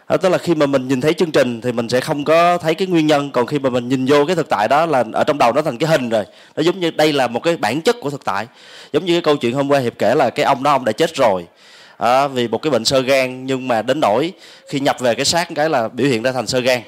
đó, 0.09 0.17
tức 0.17 0.29
là 0.29 0.39
khi 0.39 0.55
mà 0.55 0.67
mình 0.67 0.89
nhìn 0.89 1.01
thấy 1.01 1.15
chương 1.15 1.31
trình 1.31 1.61
thì 1.61 1.73
mình 1.73 1.89
sẽ 1.89 2.01
không 2.01 2.25
có 2.25 2.59
thấy 2.59 2.75
cái 2.75 2.89
nguyên 2.89 3.07
nhân. 3.07 3.31
Còn 3.31 3.47
khi 3.47 3.59
mà 3.59 3.71
mình 3.71 3.89
nhìn 3.89 4.07
vô 4.07 4.25
cái 4.27 4.37
thực 4.37 4.49
tại 4.49 4.69
đó 4.69 4.87
là 4.87 5.05
ở 5.13 5.25
trong 5.25 5.39
đầu 5.39 5.53
nó 5.53 5.63
thành 5.63 5.79
cái 5.79 5.91
hình 5.91 6.09
rồi. 6.09 6.25
Nó 6.57 6.63
giống 6.63 6.81
như 6.81 6.91
đây 6.91 7.13
là 7.13 7.27
một 7.27 7.41
cái 7.41 7.57
bản 7.57 7.81
chất 7.81 7.97
của 8.01 8.11
thực 8.11 8.25
tại. 8.25 8.47
Giống 8.93 9.05
như 9.05 9.15
cái 9.15 9.23
câu 9.23 9.37
chuyện 9.37 9.55
hôm 9.55 9.71
qua 9.71 9.79
hiệp 9.79 9.99
kể 9.99 10.15
là 10.15 10.31
cái 10.31 10.45
ông 10.45 10.63
đó 10.63 10.71
ông 10.71 10.85
đã 10.85 10.93
chết 10.93 11.15
rồi. 11.15 11.47
À, 11.97 12.29
vì 12.29 12.49
một 12.49 12.63
cái 12.63 12.71
bệnh 12.71 12.85
sơ 12.85 13.01
gan 13.01 13.47
nhưng 13.47 13.69
mà 13.69 13.83
đến 13.83 14.01
nỗi 14.01 14.33
khi 14.69 14.81
nhập 14.81 15.01
về 15.01 15.15
cái 15.15 15.25
xác 15.25 15.49
cái 15.55 15.69
là 15.69 15.89
biểu 15.89 16.07
hiện 16.07 16.23
ra 16.23 16.33
thành 16.33 16.47
sơ 16.47 16.61
gan. 16.61 16.81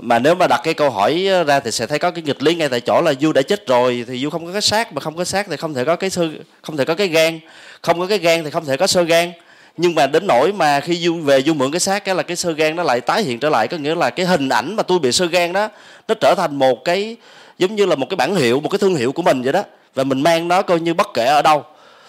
Mà 0.00 0.18
nếu 0.18 0.34
mà 0.34 0.46
đặt 0.46 0.60
cái 0.64 0.74
câu 0.74 0.90
hỏi 0.90 1.28
ra 1.46 1.60
thì 1.60 1.70
sẽ 1.70 1.86
thấy 1.86 1.98
có 1.98 2.10
cái 2.10 2.22
nghịch 2.22 2.42
lý 2.42 2.54
ngay 2.54 2.68
tại 2.68 2.80
chỗ 2.80 3.02
là 3.04 3.14
du 3.20 3.32
đã 3.32 3.42
chết 3.42 3.66
rồi 3.66 4.04
thì 4.08 4.18
du 4.18 4.30
không 4.30 4.46
có 4.46 4.52
cái 4.52 4.62
xác 4.62 4.92
mà 4.92 5.00
không 5.00 5.16
có 5.16 5.24
xác 5.24 5.46
thì 5.50 5.56
không 5.56 5.74
thể 5.74 5.84
có 5.84 5.96
cái 5.96 6.10
sơ 6.10 6.28
không 6.62 6.76
thể 6.76 6.84
có 6.84 6.94
cái 6.94 7.08
gan. 7.08 7.40
Không 7.82 8.00
có 8.00 8.06
cái 8.06 8.18
gan 8.18 8.44
thì 8.44 8.50
không 8.50 8.64
thể 8.64 8.76
có 8.76 8.86
sơ 8.86 9.02
gan 9.02 9.32
nhưng 9.78 9.94
mà 9.94 10.06
đến 10.06 10.26
nỗi 10.26 10.52
mà 10.52 10.80
khi 10.80 10.94
du, 10.96 11.14
về 11.14 11.42
du 11.42 11.54
mượn 11.54 11.70
cái 11.70 11.80
xác 11.80 12.04
cái 12.04 12.14
là 12.14 12.22
cái 12.22 12.36
sơ 12.36 12.52
gan 12.52 12.76
nó 12.76 12.82
lại 12.82 13.00
tái 13.00 13.22
hiện 13.22 13.38
trở 13.38 13.48
lại, 13.48 13.68
có 13.68 13.76
nghĩa 13.76 13.94
là 13.94 14.10
cái 14.10 14.26
hình 14.26 14.48
ảnh 14.48 14.76
mà 14.76 14.82
tôi 14.82 14.98
bị 14.98 15.12
sơ 15.12 15.26
gan 15.26 15.52
đó, 15.52 15.68
nó 16.08 16.14
trở 16.20 16.34
thành 16.36 16.56
một 16.56 16.84
cái, 16.84 17.16
giống 17.58 17.76
như 17.76 17.86
là 17.86 17.96
một 17.96 18.06
cái 18.10 18.16
bản 18.16 18.34
hiệu, 18.34 18.60
một 18.60 18.68
cái 18.68 18.78
thương 18.78 18.96
hiệu 18.96 19.12
của 19.12 19.22
mình 19.22 19.42
vậy 19.42 19.52
đó. 19.52 19.62
Và 19.94 20.04
mình 20.04 20.20
mang 20.20 20.48
nó 20.48 20.62
coi 20.62 20.80
như 20.80 20.94
bất 20.94 21.08
kể 21.14 21.24
ở 21.24 21.42
đâu. 21.42 21.64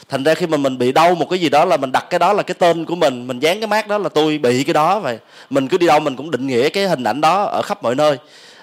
Thành 0.09 0.23
ra 0.23 0.33
khi 0.33 0.47
mà 0.47 0.57
mình 0.57 0.77
bị 0.77 0.91
đau 0.91 1.15
một 1.15 1.29
cái 1.29 1.39
gì 1.39 1.49
đó 1.49 1.65
là 1.65 1.77
mình 1.77 1.91
đặt 1.91 2.05
cái 2.09 2.19
đó 2.19 2.33
là 2.33 2.43
cái 2.43 2.55
tên 2.59 2.85
của 2.85 2.95
mình 2.95 3.27
mình 3.27 3.39
dán 3.39 3.59
cái 3.59 3.67
mát 3.67 3.87
đó 3.87 3.97
là 3.97 4.09
tôi 4.09 4.37
bị 4.37 4.63
cái 4.63 4.73
đó 4.73 4.99
vậy. 4.99 5.17
Mình 5.49 5.67
cứ 5.67 5.77
đi 5.77 5.87
đâu 5.87 5.99
mình 5.99 6.15
cũng 6.15 6.31
định 6.31 6.47
nghĩa 6.47 6.69
cái 6.69 6.87
hình 6.87 7.03
ảnh 7.03 7.21
đó 7.21 7.43
ở 7.43 7.61
khắp 7.61 7.83
mọi 7.83 7.95
nơi. 7.95 8.17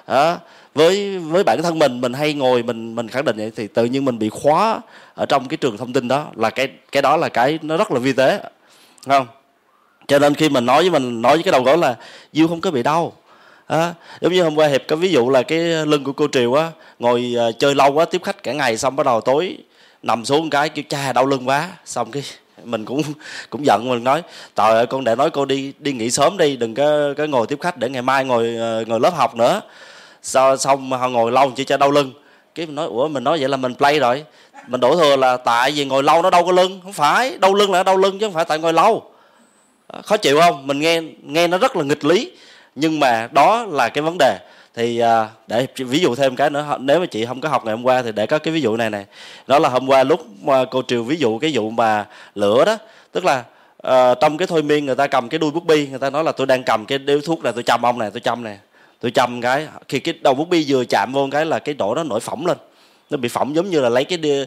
Đó. 0.07 0.39
với 0.75 1.19
với 1.19 1.45
bản 1.45 1.63
thân 1.63 1.79
mình 1.79 2.01
mình 2.01 2.13
hay 2.13 2.33
ngồi, 2.35 2.63
mình 2.63 2.95
mình 2.95 3.09
khẳng 3.09 3.25
định 3.25 3.37
vậy 3.37 3.53
thì 3.57 3.67
tự 3.67 3.85
nhiên 3.85 4.05
mình 4.05 4.19
bị 4.19 4.29
khóa 4.29 4.81
ở 5.15 5.27
trong 5.27 5.49
cái 5.49 5.57
trường 5.57 5.77
thông 5.77 5.93
tin 5.93 6.09
đó, 6.09 6.27
là 6.35 6.51
cái 6.51 6.69
cái 6.93 7.03
đó 7.03 7.17
là 7.17 7.29
cái 7.29 7.59
nó 7.63 7.77
rất 7.77 7.93
là 7.93 7.99
vi 7.99 8.13
tế 8.13 8.41
không? 9.09 9.27
Cho 10.07 10.19
nên 10.19 10.35
khi 10.35 10.49
mình 10.49 10.67
nói 10.67 10.83
với 10.83 10.91
mình 10.91 11.23
nói 11.23 11.37
với 11.37 11.43
cái 11.43 11.53
đầu 11.53 11.63
gối 11.63 11.79
là 11.79 11.97
dư 12.33 12.47
không 12.47 12.61
có 12.61 12.71
bị 12.71 12.83
đau. 12.83 13.13
À, 13.67 13.95
giống 14.21 14.33
như 14.33 14.43
hôm 14.43 14.55
qua 14.55 14.69
hiệp 14.69 14.83
có 14.89 14.97
ví 14.97 15.11
dụ 15.11 15.31
là 15.31 15.43
cái 15.43 15.59
lưng 15.59 16.05
của 16.05 16.13
cô 16.13 16.29
triều 16.33 16.55
á 16.55 16.71
ngồi 16.99 17.35
uh, 17.49 17.59
chơi 17.59 17.75
lâu 17.75 17.93
quá 17.93 18.05
tiếp 18.05 18.23
khách 18.25 18.43
cả 18.43 18.53
ngày 18.53 18.77
xong 18.77 18.97
bắt 18.97 19.07
đầu 19.07 19.21
tối 19.21 19.59
nằm 20.03 20.25
xuống 20.25 20.51
cái 20.51 20.69
kêu 20.69 20.85
cha 20.89 21.13
đau 21.13 21.27
lưng 21.27 21.49
quá. 21.49 21.71
Xong 21.85 22.11
cái 22.11 22.23
mình 22.65 22.85
cũng 22.85 23.03
cũng 23.51 23.67
giận 23.67 23.89
mình 23.89 24.05
nói 24.05 24.23
trời 24.57 24.71
ơi 24.71 24.87
con 24.87 25.05
để 25.05 25.17
nói 25.17 25.31
cô 25.31 25.45
đi 25.45 25.73
đi 25.79 25.93
nghỉ 25.93 26.11
sớm 26.11 26.37
đi 26.37 26.57
đừng 26.57 26.75
có 26.75 27.15
có 27.17 27.25
ngồi 27.25 27.47
tiếp 27.47 27.59
khách 27.61 27.77
để 27.77 27.89
ngày 27.89 28.03
mai 28.03 28.25
ngồi 28.25 28.57
à, 28.61 28.81
ngồi 28.87 29.01
lớp 29.01 29.15
học 29.15 29.35
nữa. 29.35 29.61
Sau 30.23 30.57
xong 30.57 30.91
họ 30.91 31.09
ngồi 31.09 31.33
lâu 31.33 31.53
chỉ 31.57 31.65
cho 31.65 31.77
đau 31.77 31.91
lưng. 31.91 32.13
Cái 32.55 32.67
mình 32.67 32.75
nói 32.75 32.87
ủa 32.87 33.09
mình 33.09 33.25
nói 33.25 33.39
vậy 33.41 33.49
là 33.49 33.57
mình 33.57 33.75
play 33.75 33.99
rồi 33.99 34.25
mình 34.67 34.81
đổ 34.81 34.97
thừa 34.97 35.17
là 35.17 35.37
tại 35.37 35.71
vì 35.71 35.85
ngồi 35.85 36.03
lâu 36.03 36.23
nó 36.23 36.31
đau 36.31 36.45
cái 36.45 36.53
lưng. 36.53 36.81
Không 36.83 36.93
phải 36.93 37.39
đau 37.39 37.55
lưng 37.55 37.73
là 37.73 37.83
đau 37.83 37.97
lưng 37.97 38.19
chứ 38.19 38.27
không 38.27 38.35
phải 38.35 38.45
tại 38.45 38.59
ngồi 38.59 38.73
lâu. 38.73 39.11
Khó 40.05 40.17
chịu 40.17 40.41
không? 40.41 40.67
Mình 40.67 40.81
nghe 40.81 41.01
nghe 41.23 41.47
nó 41.47 41.59
rất 41.59 41.77
là 41.77 41.85
nghịch 41.85 42.05
lý. 42.05 42.33
Nhưng 42.75 43.01
mà 43.01 43.29
đó 43.33 43.65
là 43.65 43.89
cái 43.89 44.03
vấn 44.03 44.17
đề. 44.19 44.39
Thì 44.75 44.99
à, 44.99 45.29
để 45.47 45.67
ví 45.77 45.99
dụ 45.99 46.15
thêm 46.15 46.37
cái 46.37 46.51
nữa 46.51 46.77
nếu 46.81 47.01
mà 47.01 47.07
chị 47.07 47.27
không 47.27 47.41
có 47.41 47.49
học 47.49 47.65
ngày 47.65 47.75
hôm 47.75 47.87
qua 47.87 48.03
thì 48.03 48.13
để 48.13 48.27
có 48.27 48.39
cái 48.39 48.55
ví 48.55 48.61
dụ 48.61 48.77
này 48.77 48.91
này 48.91 49.05
đó 49.47 49.59
là 49.59 49.69
hôm 49.69 49.87
qua 49.87 50.05
lúc 50.05 50.27
mà 50.43 50.65
cô 50.65 50.83
triều 50.89 51.03
ví 51.03 51.17
dụ 51.17 51.39
cái 51.39 51.51
vụ 51.55 51.71
mà 51.71 52.07
lửa 52.35 52.65
đó. 52.65 52.77
Tức 53.13 53.25
là 53.25 53.45
uh, 53.89 54.21
trong 54.21 54.39
cái 54.39 54.47
thôi 54.47 54.63
miên 54.63 54.87
người 54.87 54.95
ta 54.95 55.07
cầm 55.07 55.29
cái 55.29 55.39
đuôi 55.39 55.51
bút 55.51 55.65
bi 55.65 55.87
người 55.87 55.99
ta 55.99 56.11
nói 56.11 56.25
là 56.25 56.33
tôi 56.33 56.47
đang 56.47 56.63
cầm 56.63 56.85
cái 56.85 56.99
điếu 56.99 57.21
thuốc 57.21 57.45
này 57.45 57.53
tôi 57.53 57.63
chăm 57.63 57.83
ông 57.83 57.99
này 57.99 58.11
tôi 58.11 58.21
chăm 58.21 58.45
này 58.45 58.59
tôi 59.01 59.11
chăm 59.11 59.41
cái 59.41 59.67
khi 59.89 60.01
cái 60.01 60.15
đầu 60.21 60.35
bút 60.35 60.49
bi 60.49 60.65
vừa 60.69 60.85
chạm 60.85 61.13
vô 61.13 61.29
cái 61.33 61.45
là 61.45 61.59
cái 61.59 61.75
độ 61.75 61.95
nó 61.95 62.03
nổi 62.03 62.21
phỏng 62.21 62.47
lên 62.47 62.57
nó 63.11 63.17
bị 63.17 63.29
phỏng 63.29 63.57
giống 63.57 63.71
như 63.71 63.81
là 63.81 63.89
lấy 63.89 64.05
cái 64.05 64.19
đi, 64.19 64.45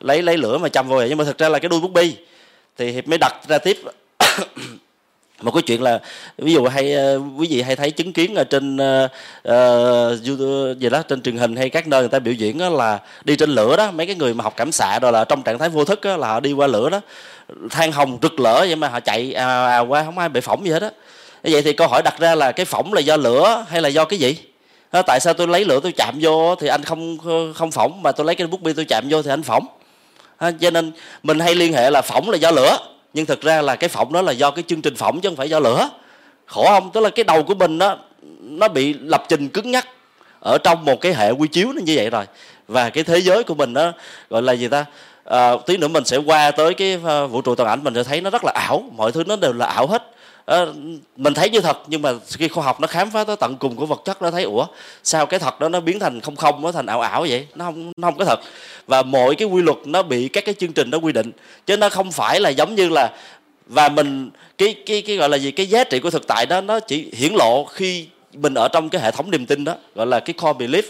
lấy 0.00 0.22
lấy 0.22 0.36
lửa 0.36 0.58
mà 0.58 0.68
châm 0.68 0.88
vô 0.88 0.96
vậy. 0.96 1.08
Nhưng 1.08 1.18
mà 1.18 1.24
thực 1.24 1.38
ra 1.38 1.48
là 1.48 1.58
cái 1.58 1.68
đuôi 1.68 1.80
bút 1.80 1.92
bi. 1.92 2.16
Thì 2.76 2.90
hiệp 2.90 3.08
mới 3.08 3.18
đặt 3.18 3.32
ra 3.48 3.58
tiếp. 3.58 3.78
Một 5.42 5.50
cái 5.50 5.62
chuyện 5.62 5.82
là 5.82 6.00
ví 6.38 6.52
dụ 6.52 6.66
hay 6.66 6.94
ờ, 6.94 7.20
quý 7.38 7.46
vị 7.50 7.62
hay 7.62 7.76
thấy 7.76 7.90
chứng 7.90 8.12
kiến 8.12 8.34
ở 8.34 8.44
trên 8.44 8.76
uh, 8.76 9.10
YouTube 10.26 10.74
gì 10.78 10.88
đó 10.88 11.02
trên 11.02 11.22
truyền 11.22 11.36
hình 11.36 11.56
hay 11.56 11.70
các 11.70 11.88
nơi 11.88 12.00
người 12.00 12.08
ta 12.08 12.18
biểu 12.18 12.34
diễn 12.34 12.58
đó 12.58 12.68
là 12.68 12.98
đi 13.24 13.36
trên 13.36 13.50
lửa 13.50 13.76
đó 13.76 13.90
mấy 13.90 14.06
cái 14.06 14.16
người 14.16 14.34
mà 14.34 14.44
học 14.44 14.54
cảm 14.56 14.72
xạ 14.72 14.98
rồi 14.98 15.12
là 15.12 15.24
trong 15.24 15.42
trạng 15.42 15.58
thái 15.58 15.68
vô 15.68 15.84
thức 15.84 16.00
đó, 16.02 16.16
là 16.16 16.28
họ 16.28 16.40
đi 16.40 16.52
qua 16.52 16.66
lửa 16.66 16.90
đó. 16.90 17.00
Than 17.70 17.92
hồng 17.92 18.18
rực 18.22 18.40
lỡ 18.40 18.64
vậy 18.68 18.76
mà 18.76 18.88
họ 18.88 19.00
chạy 19.00 19.32
à, 19.32 19.66
à, 19.66 19.78
qua 19.78 20.04
không 20.04 20.18
ai 20.18 20.28
bị 20.28 20.40
phỏng 20.40 20.64
gì 20.64 20.70
hết 20.70 20.82
á. 20.82 20.90
Vậy 21.42 21.62
thì 21.62 21.72
câu 21.72 21.88
hỏi 21.88 22.02
đặt 22.02 22.18
ra 22.18 22.34
là 22.34 22.52
cái 22.52 22.66
phỏng 22.66 22.92
là 22.92 23.00
do 23.00 23.16
lửa 23.16 23.66
hay 23.68 23.82
là 23.82 23.88
do 23.88 24.04
cái 24.04 24.18
gì? 24.18 24.36
À, 24.90 25.02
tại 25.02 25.20
sao 25.20 25.34
tôi 25.34 25.46
lấy 25.46 25.64
lửa 25.64 25.80
tôi 25.82 25.92
chạm 25.92 26.18
vô 26.20 26.54
thì 26.54 26.68
anh 26.68 26.82
không 26.82 27.18
không 27.54 27.70
phỏng 27.70 28.02
mà 28.02 28.12
tôi 28.12 28.26
lấy 28.26 28.34
cái 28.34 28.46
bút 28.46 28.62
bi 28.62 28.72
tôi 28.72 28.84
chạm 28.84 29.04
vô 29.10 29.22
thì 29.22 29.30
anh 29.30 29.42
phỏng. 29.42 29.66
À, 30.38 30.50
cho 30.60 30.70
nên 30.70 30.92
mình 31.22 31.38
hay 31.38 31.54
liên 31.54 31.72
hệ 31.72 31.90
là 31.90 32.02
phỏng 32.02 32.30
là 32.30 32.36
do 32.36 32.50
lửa 32.50 32.78
nhưng 33.14 33.26
thực 33.26 33.42
ra 33.42 33.62
là 33.62 33.76
cái 33.76 33.88
phỏng 33.88 34.12
đó 34.12 34.22
là 34.22 34.32
do 34.32 34.50
cái 34.50 34.64
chương 34.66 34.82
trình 34.82 34.96
phỏng 34.96 35.20
chứ 35.20 35.28
không 35.28 35.36
phải 35.36 35.50
do 35.50 35.60
lửa. 35.60 35.90
Khổ 36.46 36.64
không? 36.64 36.90
Tức 36.92 37.00
là 37.00 37.10
cái 37.10 37.24
đầu 37.24 37.42
của 37.42 37.54
mình 37.54 37.78
đó 37.78 37.98
nó 38.40 38.68
bị 38.68 38.94
lập 39.00 39.24
trình 39.28 39.48
cứng 39.48 39.70
nhắc 39.70 39.88
ở 40.40 40.58
trong 40.58 40.84
một 40.84 41.00
cái 41.00 41.14
hệ 41.14 41.30
quy 41.30 41.48
chiếu 41.48 41.72
nó 41.72 41.80
như 41.84 41.92
vậy 41.96 42.10
rồi. 42.10 42.24
Và 42.68 42.90
cái 42.90 43.04
thế 43.04 43.18
giới 43.18 43.44
của 43.44 43.54
mình 43.54 43.72
nó 43.72 43.92
gọi 44.30 44.42
là 44.42 44.52
gì 44.52 44.68
ta? 44.68 44.84
À, 45.24 45.52
tí 45.66 45.76
nữa 45.76 45.88
mình 45.88 46.04
sẽ 46.04 46.16
qua 46.16 46.50
tới 46.50 46.74
cái 46.74 46.98
à, 47.06 47.26
vũ 47.26 47.40
trụ 47.40 47.54
toàn 47.54 47.68
ảnh 47.68 47.84
mình 47.84 47.94
sẽ 47.94 48.04
thấy 48.04 48.20
nó 48.20 48.30
rất 48.30 48.44
là 48.44 48.52
ảo 48.54 48.84
mọi 48.96 49.12
thứ 49.12 49.24
nó 49.26 49.36
đều 49.36 49.52
là 49.52 49.66
ảo 49.66 49.86
hết 49.86 50.02
à, 50.48 50.66
mình 51.16 51.34
thấy 51.34 51.50
như 51.50 51.60
thật 51.60 51.78
nhưng 51.86 52.02
mà 52.02 52.12
khi 52.28 52.48
khoa 52.48 52.64
học 52.64 52.80
nó 52.80 52.86
khám 52.86 53.10
phá 53.10 53.24
tới 53.24 53.36
tận 53.36 53.56
cùng 53.56 53.76
của 53.76 53.86
vật 53.86 54.02
chất 54.04 54.22
nó 54.22 54.30
thấy 54.30 54.42
ủa 54.42 54.66
sao 55.02 55.26
cái 55.26 55.40
thật 55.40 55.60
đó 55.60 55.68
nó 55.68 55.80
biến 55.80 55.98
thành 55.98 56.20
không 56.20 56.36
không 56.36 56.62
nó 56.62 56.72
thành 56.72 56.86
ảo 56.86 57.00
ảo 57.00 57.26
vậy? 57.28 57.46
Nó 57.54 57.64
không 57.64 57.92
nó 57.96 58.08
không 58.08 58.18
có 58.18 58.24
thật. 58.24 58.40
Và 58.86 59.02
mọi 59.02 59.34
cái 59.34 59.48
quy 59.48 59.62
luật 59.62 59.76
nó 59.84 60.02
bị 60.02 60.28
các 60.28 60.44
cái 60.44 60.54
chương 60.54 60.72
trình 60.72 60.90
nó 60.90 60.98
quy 60.98 61.12
định 61.12 61.30
chứ 61.66 61.76
nó 61.76 61.88
không 61.88 62.12
phải 62.12 62.40
là 62.40 62.48
giống 62.48 62.74
như 62.74 62.88
là 62.88 63.12
và 63.66 63.88
mình 63.88 64.30
cái 64.58 64.74
cái 64.86 65.02
cái 65.02 65.16
gọi 65.16 65.28
là 65.28 65.36
gì 65.36 65.50
cái 65.50 65.66
giá 65.66 65.84
trị 65.84 66.00
của 66.00 66.10
thực 66.10 66.26
tại 66.26 66.46
đó 66.46 66.60
nó 66.60 66.80
chỉ 66.80 67.10
hiển 67.12 67.32
lộ 67.32 67.64
khi 67.64 68.06
mình 68.32 68.54
ở 68.54 68.68
trong 68.68 68.88
cái 68.88 69.00
hệ 69.00 69.10
thống 69.10 69.30
niềm 69.30 69.46
tin 69.46 69.64
đó 69.64 69.74
gọi 69.94 70.06
là 70.06 70.20
cái 70.20 70.34
core 70.34 70.66
belief 70.66 70.82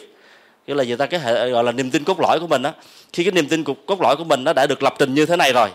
cái 0.67 0.77
là 0.77 0.85
người 0.85 0.97
ta 0.97 1.07
cái 1.07 1.21
hệ 1.21 1.50
gọi 1.50 1.65
là 1.65 1.73
niềm 1.73 1.91
tin 1.91 2.05
cốt 2.05 2.21
lõi 2.21 2.41
của 2.41 2.47
mình 2.47 2.62
đó 2.62 2.73
khi 3.12 3.25
cái 3.25 3.33
niềm 3.33 3.49
tin 3.49 3.65
cốt 3.65 4.00
lõi 4.00 4.17
của 4.17 4.25
mình 4.25 4.45
nó 4.45 4.53
đã 4.53 4.67
được 4.67 4.83
lập 4.83 4.95
trình 4.99 5.15
như 5.15 5.27
thế 5.27 5.37
này 5.37 5.53
rồi 5.53 5.69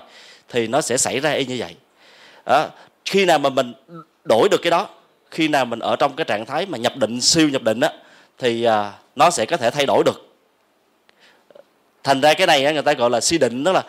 thì 0.50 0.68
nó 0.68 0.82
sẽ 0.82 0.98
xảy 0.98 1.20
ra 1.20 1.32
y 1.32 1.46
như 1.46 1.56
vậy. 1.60 1.76
Đó 2.46 2.68
khi 3.06 3.26
nào 3.26 3.40
mà 3.40 3.50
mình 3.50 3.74
đổi 4.26 4.50
được 4.50 4.62
cái 4.62 4.72
đó 4.72 4.88
khi 5.32 5.48
nào 5.48 5.66
mình 5.66 5.80
ở 5.80 5.96
trong 5.96 6.16
cái 6.16 6.26
trạng 6.26 6.46
thái 6.46 6.66
mà 6.66 6.78
nhập 6.78 6.98
định 6.98 7.22
siêu 7.22 7.50
nhập 7.50 7.62
định 7.62 7.80
á 7.80 7.90
thì 8.38 8.64
à, 8.64 8.94
nó 9.16 9.30
sẽ 9.30 9.46
có 9.46 9.58
thể 9.58 9.70
thay 9.70 9.86
đổi 9.86 10.04
được. 10.06 10.30
Thành 12.04 12.22
ra 12.22 12.34
cái 12.34 12.48
này 12.48 12.74
người 12.74 12.82
ta 12.82 12.94
gọi 12.94 13.10
là 13.10 13.22
suy 13.22 13.38
định 13.38 13.64
đó 13.64 13.72
là 13.72 13.84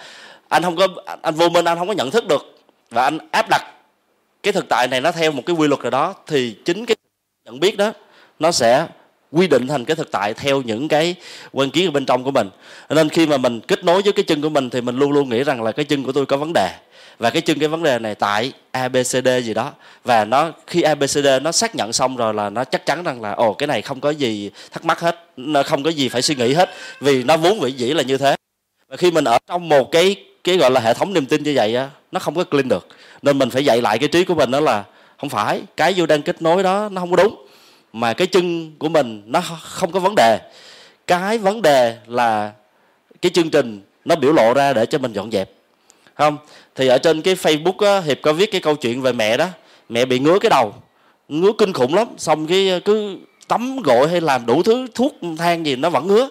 anh 0.49 0.62
không 0.62 0.76
có 0.76 0.88
anh 1.23 1.35
vô 1.35 1.49
minh 1.49 1.64
anh 1.64 1.78
không 1.78 1.88
có 1.88 1.94
nhận 1.94 2.11
thức 2.11 2.25
được 2.28 2.59
và 2.90 3.04
anh 3.04 3.18
áp 3.30 3.47
đặt 3.50 3.62
cái 4.42 4.52
thực 4.52 4.68
tại 4.68 4.88
này 4.88 5.00
nó 5.00 5.12
theo 5.12 5.33
một 5.33 5.42
cái 5.47 5.56
quy 5.56 5.68
luật 5.68 5.80
nào 5.80 5.90
đó 5.90 6.14
thì 6.26 6.56
chính 6.64 6.87
cái 6.87 6.97
nhận 7.44 7.61
biết 7.61 7.76
đó 7.76 7.92
nó 8.38 8.52
sẽ 8.52 8.87
quy 9.33 9.47
định 9.47 9.66
thành 9.66 9.85
cái 9.85 9.97
thực 9.97 10.11
tại 10.11 10.35
theo 10.35 10.62
những 10.62 10.88
cái 10.88 11.14
quan 11.52 11.71
kiến 11.71 11.88
ở 11.88 11.90
bên 11.90 12.06
trong 12.06 12.25
của 12.25 12.30
mình. 12.30 12.50
Nên 12.88 13.09
khi 13.09 13.26
mà 13.26 13.37
mình 13.37 13.61
kết 13.61 13.85
nối 13.85 14.02
với 14.02 14.12
cái 14.12 14.25
chân 14.25 14.42
của 14.42 14.49
mình 14.49 14.71
thì 14.71 14.80
mình 14.80 14.99
luôn 14.99 15.12
luôn 15.12 15.28
nghĩ 15.28 15.44
rằng 15.44 15.62
là 15.62 15.73
cái 15.73 15.85
chân 15.85 16.04
của 16.04 16.12
tôi 16.12 16.26
có 16.26 16.37
vấn 16.37 16.52
đề 16.54 16.71
và 17.18 17.30
cái 17.30 17.42
chân 17.42 17.59
cái 17.59 17.68
vấn 17.68 17.83
đề 17.83 17.99
này 17.99 18.14
tại 18.14 18.52
abcd 18.71 19.28
gì 19.42 19.54
đó. 19.54 19.73
Và 20.04 20.25
nó, 20.25 20.50
khi 20.66 20.83
abcd 20.83 21.26
nó 21.42 21.52
xác 21.52 21.75
nhận 21.75 21.92
xong 21.92 22.16
rồi 22.16 22.35
là 22.35 22.50
nó 22.50 22.64
chắc 22.64 22.87
chắn 22.87 23.02
rằng 23.02 23.23
là, 23.23 23.33
ồ, 23.33 23.54
cái 23.54 23.66
này 23.66 23.83
không 23.83 24.00
có 24.00 24.11
gì 24.11 24.50
thắc 24.71 24.85
mắc 24.85 25.00
hết, 25.00 25.25
nó 25.37 25.62
không 25.62 25.83
có 25.83 25.90
gì 25.90 26.09
phải 26.09 26.23
suy 26.23 26.35
nghĩ 26.35 26.54
hết, 26.54 26.71
vì 27.00 27.23
nó 27.23 27.37
vốn 27.37 27.61
vĩ 27.61 27.73
dĩ 27.73 27.92
là 27.92 28.02
như 28.02 28.18
thế. 28.18 28.37
Và 28.88 28.97
khi 28.97 29.11
mình 29.11 29.25
ở 29.25 29.38
trong 29.49 29.68
một 29.68 29.90
cái 29.90 30.16
cái 30.44 30.56
gọi 30.56 30.71
là 30.71 30.80
hệ 30.80 30.94
thống 30.94 31.12
niềm 31.12 31.26
tin 31.26 31.42
như 31.42 31.53
vậy 31.57 31.74
á, 31.77 31.88
nó 32.12 32.20
không 32.20 32.35
có 32.35 32.44
clean 32.44 32.68
được. 32.68 32.88
Nên 33.22 33.38
mình 33.38 33.50
phải 33.50 33.64
dạy 33.64 33.83
lại 33.83 33.98
cái 33.98 34.09
trí 34.09 34.24
của 34.24 34.35
mình 34.35 34.50
đó 34.50 34.61
là, 34.61 34.85
không 35.18 35.31
phải, 35.31 35.62
cái 35.77 35.94
vô 35.96 36.07
đang 36.07 36.22
kết 36.22 36.42
nối 36.42 36.62
đó 36.62 36.88
nó 36.92 37.00
không 37.00 37.11
có 37.11 37.16
đúng, 37.16 37.46
mà 37.92 38.12
cái 38.12 38.27
chân 38.27 38.72
của 38.79 38.88
mình 38.88 39.22
nó 39.27 39.40
không 39.62 39.92
có 39.92 40.00
vấn 40.00 40.14
đề. 40.14 40.38
Cái 41.07 41.38
vấn 41.38 41.62
đề 41.62 41.96
là 42.07 42.53
cái 43.22 43.31
chương 43.35 43.50
trình 43.50 43.81
nó 44.05 44.16
biểu 44.16 44.33
lộ 44.33 44.55
ra 44.55 44.72
để 44.72 44.87
cho 44.87 44.98
mình 44.98 45.12
dọn 45.12 45.31
dẹp 45.31 45.50
không? 46.14 46.37
Thì 46.74 46.88
ở 46.88 46.98
trên 46.98 47.22
cái 47.22 47.35
facebook 47.35 47.87
á, 47.87 48.00
hiệp 48.00 48.18
có 48.22 48.33
viết 48.33 48.53
cái 48.53 48.61
câu 48.61 48.74
chuyện 48.74 49.03
về 49.03 49.12
mẹ 49.12 49.37
đó. 49.37 49.46
Mẹ 49.88 50.05
bị 50.05 50.18
ngứa 50.18 50.38
cái 50.38 50.50
đầu. 50.50 50.74
Ngứa 51.29 51.53
kinh 51.59 51.72
khủng 51.72 51.94
lắm. 51.94 52.09
Xong 52.18 52.46
cái 52.46 52.68
ờ, 52.68 52.81
cứ 52.81 53.16
tắm 53.48 53.77
gội 53.83 54.09
hay 54.09 54.20
làm 54.20 54.46
đủ 54.46 54.62
thứ 54.62 54.87
thuốc 54.94 55.14
than 55.38 55.66
gì 55.66 55.77
nó 55.77 55.90
vẫn 55.90 56.07
ngứa. 56.07 56.29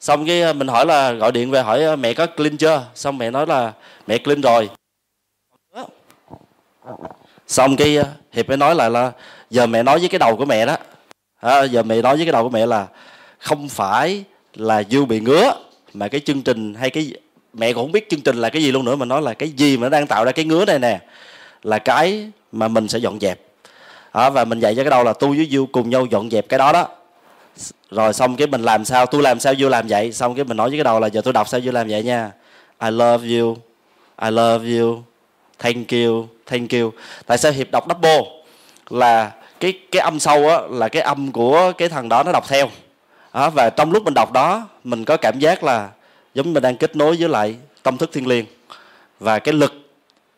Xong 0.00 0.26
cái 0.26 0.42
ờ, 0.42 0.52
mình 0.52 0.68
hỏi 0.68 0.86
là 0.86 1.12
gọi 1.12 1.32
điện 1.32 1.50
về 1.50 1.62
hỏi 1.62 1.82
ờ, 1.82 1.96
mẹ 1.96 2.14
có 2.14 2.26
clean 2.26 2.56
chưa? 2.56 2.84
Xong 2.94 3.18
mẹ 3.18 3.30
nói 3.30 3.46
là 3.46 3.72
mẹ 4.06 4.18
clean 4.18 4.40
rồi. 4.40 4.68
Xong 7.46 7.76
cái 7.76 7.98
hiệp 8.32 8.48
mới 8.48 8.56
nói 8.56 8.74
lại 8.74 8.90
là 8.90 9.12
giờ 9.50 9.66
mẹ 9.66 9.82
nói 9.82 9.98
với 9.98 10.08
cái 10.08 10.18
đầu 10.18 10.36
của 10.36 10.44
mẹ 10.44 10.66
đó. 10.66 10.76
À, 11.40 11.62
giờ 11.62 11.82
mẹ 11.82 12.02
nói 12.02 12.16
với 12.16 12.26
cái 12.26 12.32
đầu 12.32 12.42
của 12.42 12.48
mẹ 12.48 12.66
là 12.66 12.86
không 13.38 13.68
phải 13.68 14.24
là 14.54 14.82
du 14.90 15.04
bị 15.04 15.20
ngứa 15.20 15.52
mà 15.94 16.08
cái 16.08 16.20
chương 16.20 16.42
trình 16.42 16.74
hay 16.74 16.90
cái 16.90 17.12
mẹ 17.58 17.72
cũng 17.72 17.84
không 17.84 17.92
biết 17.92 18.10
chương 18.10 18.20
trình 18.20 18.36
là 18.36 18.50
cái 18.50 18.62
gì 18.62 18.72
luôn 18.72 18.84
nữa 18.84 18.96
mà 18.96 19.04
nói 19.04 19.22
là 19.22 19.34
cái 19.34 19.48
gì 19.48 19.76
mà 19.76 19.82
nó 19.82 19.88
đang 19.88 20.06
tạo 20.06 20.24
ra 20.24 20.32
cái 20.32 20.44
ngứa 20.44 20.64
này 20.64 20.78
nè 20.78 21.00
là 21.62 21.78
cái 21.78 22.30
mà 22.52 22.68
mình 22.68 22.88
sẽ 22.88 22.98
dọn 22.98 23.20
dẹp. 23.20 23.40
À, 24.12 24.30
và 24.30 24.44
mình 24.44 24.60
dạy 24.60 24.74
cho 24.74 24.82
cái 24.82 24.90
đầu 24.90 25.04
là 25.04 25.12
tu 25.12 25.28
với 25.28 25.48
du 25.50 25.66
cùng 25.66 25.90
nhau 25.90 26.06
dọn 26.06 26.30
dẹp 26.30 26.48
cái 26.48 26.58
đó 26.58 26.72
đó. 26.72 26.88
Rồi 27.90 28.12
xong 28.12 28.36
cái 28.36 28.46
mình 28.46 28.62
làm 28.62 28.84
sao 28.84 29.06
tôi 29.06 29.22
làm 29.22 29.40
sao 29.40 29.54
du 29.58 29.68
làm 29.68 29.86
vậy. 29.88 30.12
Xong 30.12 30.34
cái 30.34 30.44
mình 30.44 30.56
nói 30.56 30.68
với 30.68 30.78
cái 30.78 30.84
đầu 30.84 31.00
là 31.00 31.06
giờ 31.06 31.20
tôi 31.20 31.32
đọc 31.32 31.48
sao 31.48 31.60
du 31.60 31.70
làm 31.70 31.88
vậy 31.88 32.02
nha. 32.02 32.30
I 32.82 32.90
love 32.90 33.38
you 33.38 33.56
I 34.22 34.30
love 34.30 34.78
you 34.78 35.02
thank 35.58 35.92
you 35.92 36.26
thank 36.46 36.70
you. 36.72 36.92
Tại 37.26 37.38
sao 37.38 37.52
hiệp 37.52 37.70
đọc 37.70 37.84
double? 37.88 38.22
Là 38.90 39.32
cái 39.60 39.72
cái 39.92 40.00
âm 40.00 40.20
sâu 40.20 40.48
á 40.48 40.58
là 40.70 40.88
cái 40.88 41.02
âm 41.02 41.32
của 41.32 41.72
cái 41.78 41.88
thằng 41.88 42.08
đó 42.08 42.22
nó 42.22 42.32
đọc 42.32 42.48
theo. 42.48 42.68
Đó, 43.34 43.50
và 43.50 43.70
trong 43.70 43.92
lúc 43.92 44.04
mình 44.04 44.14
đọc 44.14 44.32
đó 44.32 44.68
mình 44.84 45.04
có 45.04 45.16
cảm 45.16 45.38
giác 45.38 45.64
là 45.64 45.88
giống 46.36 46.46
như 46.46 46.52
mình 46.52 46.62
đang 46.62 46.76
kết 46.76 46.96
nối 46.96 47.16
với 47.20 47.28
lại 47.28 47.56
tâm 47.82 47.98
thức 47.98 48.10
thiên 48.12 48.26
liêng. 48.26 48.44
Và 49.20 49.38
cái 49.38 49.54
lực 49.54 49.72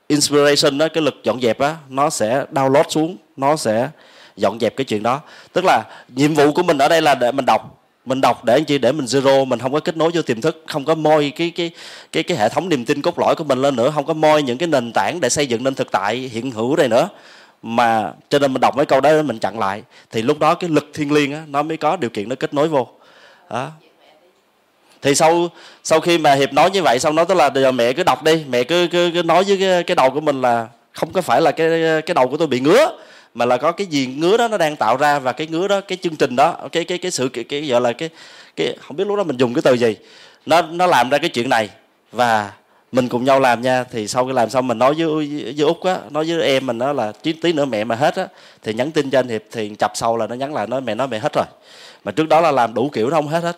inspiration 0.06 0.78
đó, 0.78 0.88
cái 0.94 1.02
lực 1.02 1.14
dọn 1.24 1.40
dẹp 1.40 1.58
á, 1.58 1.76
nó 1.88 2.10
sẽ 2.10 2.44
download 2.52 2.84
xuống, 2.88 3.16
nó 3.36 3.56
sẽ 3.56 3.88
dọn 4.36 4.58
dẹp 4.60 4.76
cái 4.76 4.84
chuyện 4.84 5.02
đó. 5.02 5.20
Tức 5.52 5.64
là 5.64 5.82
nhiệm 6.08 6.34
vụ 6.34 6.52
của 6.52 6.62
mình 6.62 6.78
ở 6.78 6.88
đây 6.88 7.02
là 7.02 7.14
để 7.14 7.32
mình 7.32 7.44
đọc. 7.46 7.74
Mình 8.04 8.20
đọc 8.20 8.44
để 8.44 8.52
anh 8.54 8.64
chị 8.64 8.78
để 8.78 8.92
mình 8.92 9.04
zero, 9.04 9.44
mình 9.44 9.58
không 9.58 9.72
có 9.72 9.80
kết 9.80 9.96
nối 9.96 10.10
vô 10.14 10.22
tiềm 10.22 10.40
thức, 10.40 10.64
không 10.66 10.84
có 10.84 10.94
moi 10.94 11.32
cái 11.36 11.50
cái 11.50 11.70
cái 12.12 12.22
cái 12.22 12.38
hệ 12.38 12.48
thống 12.48 12.68
niềm 12.68 12.84
tin 12.84 13.02
cốt 13.02 13.18
lõi 13.18 13.34
của 13.34 13.44
mình 13.44 13.62
lên 13.62 13.76
nữa, 13.76 13.90
không 13.94 14.06
có 14.06 14.14
moi 14.14 14.42
những 14.42 14.58
cái 14.58 14.66
nền 14.66 14.92
tảng 14.92 15.20
để 15.20 15.28
xây 15.28 15.46
dựng 15.46 15.64
nên 15.64 15.74
thực 15.74 15.90
tại 15.90 16.16
hiện 16.16 16.50
hữu 16.50 16.76
đây 16.76 16.88
nữa. 16.88 17.08
Mà 17.62 18.12
cho 18.28 18.38
nên 18.38 18.52
mình 18.52 18.60
đọc 18.60 18.76
mấy 18.76 18.86
câu 18.86 19.00
đó 19.00 19.22
mình 19.22 19.38
chặn 19.38 19.58
lại. 19.58 19.82
Thì 20.10 20.22
lúc 20.22 20.38
đó 20.38 20.54
cái 20.54 20.70
lực 20.70 20.90
thiên 20.94 21.12
liêng 21.12 21.32
á, 21.32 21.42
nó 21.48 21.62
mới 21.62 21.76
có 21.76 21.96
điều 21.96 22.10
kiện 22.10 22.28
nó 22.28 22.34
kết 22.34 22.54
nối 22.54 22.68
vô. 22.68 22.88
Đó 23.50 23.70
thì 25.02 25.14
sau 25.14 25.48
sau 25.84 26.00
khi 26.00 26.18
mà 26.18 26.34
hiệp 26.34 26.52
nói 26.52 26.70
như 26.70 26.82
vậy 26.82 26.98
xong 26.98 27.14
nó 27.14 27.24
tức 27.24 27.34
là 27.34 27.50
giờ 27.54 27.72
mẹ 27.72 27.92
cứ 27.92 28.02
đọc 28.02 28.24
đi 28.24 28.44
mẹ 28.48 28.62
cứ 28.62 28.88
cứ, 28.92 29.10
cứ 29.14 29.22
nói 29.22 29.44
với 29.44 29.56
cái, 29.60 29.82
cái 29.82 29.94
đầu 29.94 30.10
của 30.10 30.20
mình 30.20 30.40
là 30.40 30.66
không 30.92 31.12
có 31.12 31.22
phải 31.22 31.40
là 31.40 31.50
cái 31.50 31.68
cái 32.06 32.14
đầu 32.14 32.28
của 32.28 32.36
tôi 32.36 32.48
bị 32.48 32.60
ngứa 32.60 32.90
mà 33.34 33.44
là 33.44 33.56
có 33.56 33.72
cái 33.72 33.86
gì 33.86 34.06
ngứa 34.06 34.36
đó 34.36 34.48
nó 34.48 34.58
đang 34.58 34.76
tạo 34.76 34.96
ra 34.96 35.18
và 35.18 35.32
cái 35.32 35.46
ngứa 35.46 35.68
đó 35.68 35.80
cái 35.80 35.98
chương 36.02 36.16
trình 36.16 36.36
đó 36.36 36.56
cái 36.72 36.84
cái 36.84 36.98
cái 36.98 37.10
sự 37.10 37.28
cái, 37.28 37.44
cái 37.44 37.60
gọi 37.66 37.80
là 37.80 37.92
cái 37.92 38.08
cái 38.56 38.76
không 38.80 38.96
biết 38.96 39.06
lúc 39.06 39.16
đó 39.16 39.22
mình 39.22 39.36
dùng 39.36 39.54
cái 39.54 39.62
từ 39.62 39.74
gì 39.74 39.96
nó 40.46 40.62
nó 40.62 40.86
làm 40.86 41.10
ra 41.10 41.18
cái 41.18 41.30
chuyện 41.30 41.48
này. 41.48 41.68
Và 42.12 42.52
mình 42.92 43.08
cùng 43.08 43.24
nhau 43.24 43.40
làm 43.40 43.62
nha 43.62 43.84
thì 43.90 44.08
sau 44.08 44.26
khi 44.26 44.32
làm 44.32 44.50
xong 44.50 44.66
mình 44.66 44.78
nói 44.78 44.94
với 44.94 45.06
với 45.56 45.66
út 45.66 45.80
á 45.82 45.98
nói 46.10 46.24
với 46.28 46.42
em 46.42 46.66
mình 46.66 46.78
đó 46.78 46.92
là 46.92 47.12
tí 47.12 47.32
tí 47.32 47.52
nữa 47.52 47.64
mẹ 47.64 47.84
mà 47.84 47.94
hết 47.94 48.16
á 48.16 48.26
thì 48.62 48.74
nhắn 48.74 48.90
tin 48.90 49.10
cho 49.10 49.18
anh 49.18 49.28
hiệp 49.28 49.42
thì 49.52 49.68
chập 49.78 49.92
sau 49.94 50.16
là 50.16 50.26
nó 50.26 50.34
nhắn 50.34 50.54
lại 50.54 50.66
nói 50.66 50.80
mẹ 50.80 50.94
nói 50.94 51.08
mẹ 51.08 51.18
hết 51.18 51.32
rồi. 51.32 51.44
Mà 52.04 52.12
trước 52.12 52.28
đó 52.28 52.40
là 52.40 52.50
làm 52.50 52.74
đủ 52.74 52.90
kiểu 52.92 53.10
nó 53.10 53.16
không 53.16 53.28
hết 53.28 53.42
hết 53.42 53.56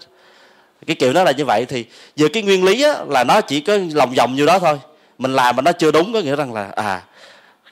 cái 0.86 0.96
kiểu 0.96 1.12
đó 1.12 1.24
là 1.24 1.32
như 1.32 1.44
vậy 1.44 1.64
thì 1.64 1.84
về 2.16 2.28
cái 2.28 2.42
nguyên 2.42 2.64
lý 2.64 2.82
á, 2.82 2.94
là 3.08 3.24
nó 3.24 3.40
chỉ 3.40 3.60
có 3.60 3.78
lòng 3.92 4.14
vòng 4.16 4.34
như 4.34 4.46
đó 4.46 4.58
thôi. 4.58 4.78
Mình 5.18 5.32
làm 5.34 5.56
mà 5.56 5.62
nó 5.62 5.72
chưa 5.72 5.90
đúng 5.90 6.12
có 6.12 6.20
nghĩa 6.20 6.36
rằng 6.36 6.52
là 6.52 6.68
à 6.76 7.02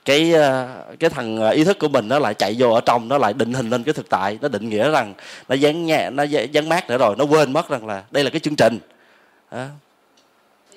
cái 0.05 0.33
ờ, 0.33 0.69
cái 0.99 1.11
thằng 1.11 1.51
ý 1.51 1.65
thức 1.65 1.79
của 1.79 1.89
mình 1.89 2.09
nó 2.09 2.19
lại 2.19 2.35
chạy 2.35 2.57
vô 2.59 2.71
ở 2.71 2.81
trong 2.81 3.09
nó 3.09 3.19
lại 3.19 3.33
định 3.33 3.53
hình 3.53 3.71
lên 3.71 3.83
cái 3.83 3.95
thực 3.95 4.09
tại. 4.09 4.39
Nó 4.41 4.49
định 4.49 4.69
nghĩa 4.69 4.91
rằng 4.91 5.15
nó 5.49 5.55
dán 5.55 5.87
nhẹ 5.87 6.11
nó 6.11 6.23
dán 6.23 6.69
mát 6.69 6.89
nữa 6.89 6.99
rồi 6.99 7.15
nó 7.19 7.25
quên 7.25 7.53
mất 7.53 7.69
rằng 7.69 7.87
là 7.87 8.03
đây 8.11 8.25
là 8.25 8.31
cái 8.31 8.41
chương 8.41 8.57
trình. 8.57 8.79
Đó. 9.51 9.65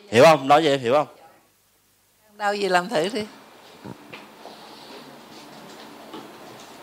hiểu 0.10 0.24
không? 0.24 0.48
Nói 0.48 0.62
vậy 0.63 0.78
hiểu 0.78 0.94
không? 0.94 1.08
Đau 2.38 2.56
gì 2.56 2.70
làm 2.70 2.89
thử 2.89 3.10
đi. 3.13 3.24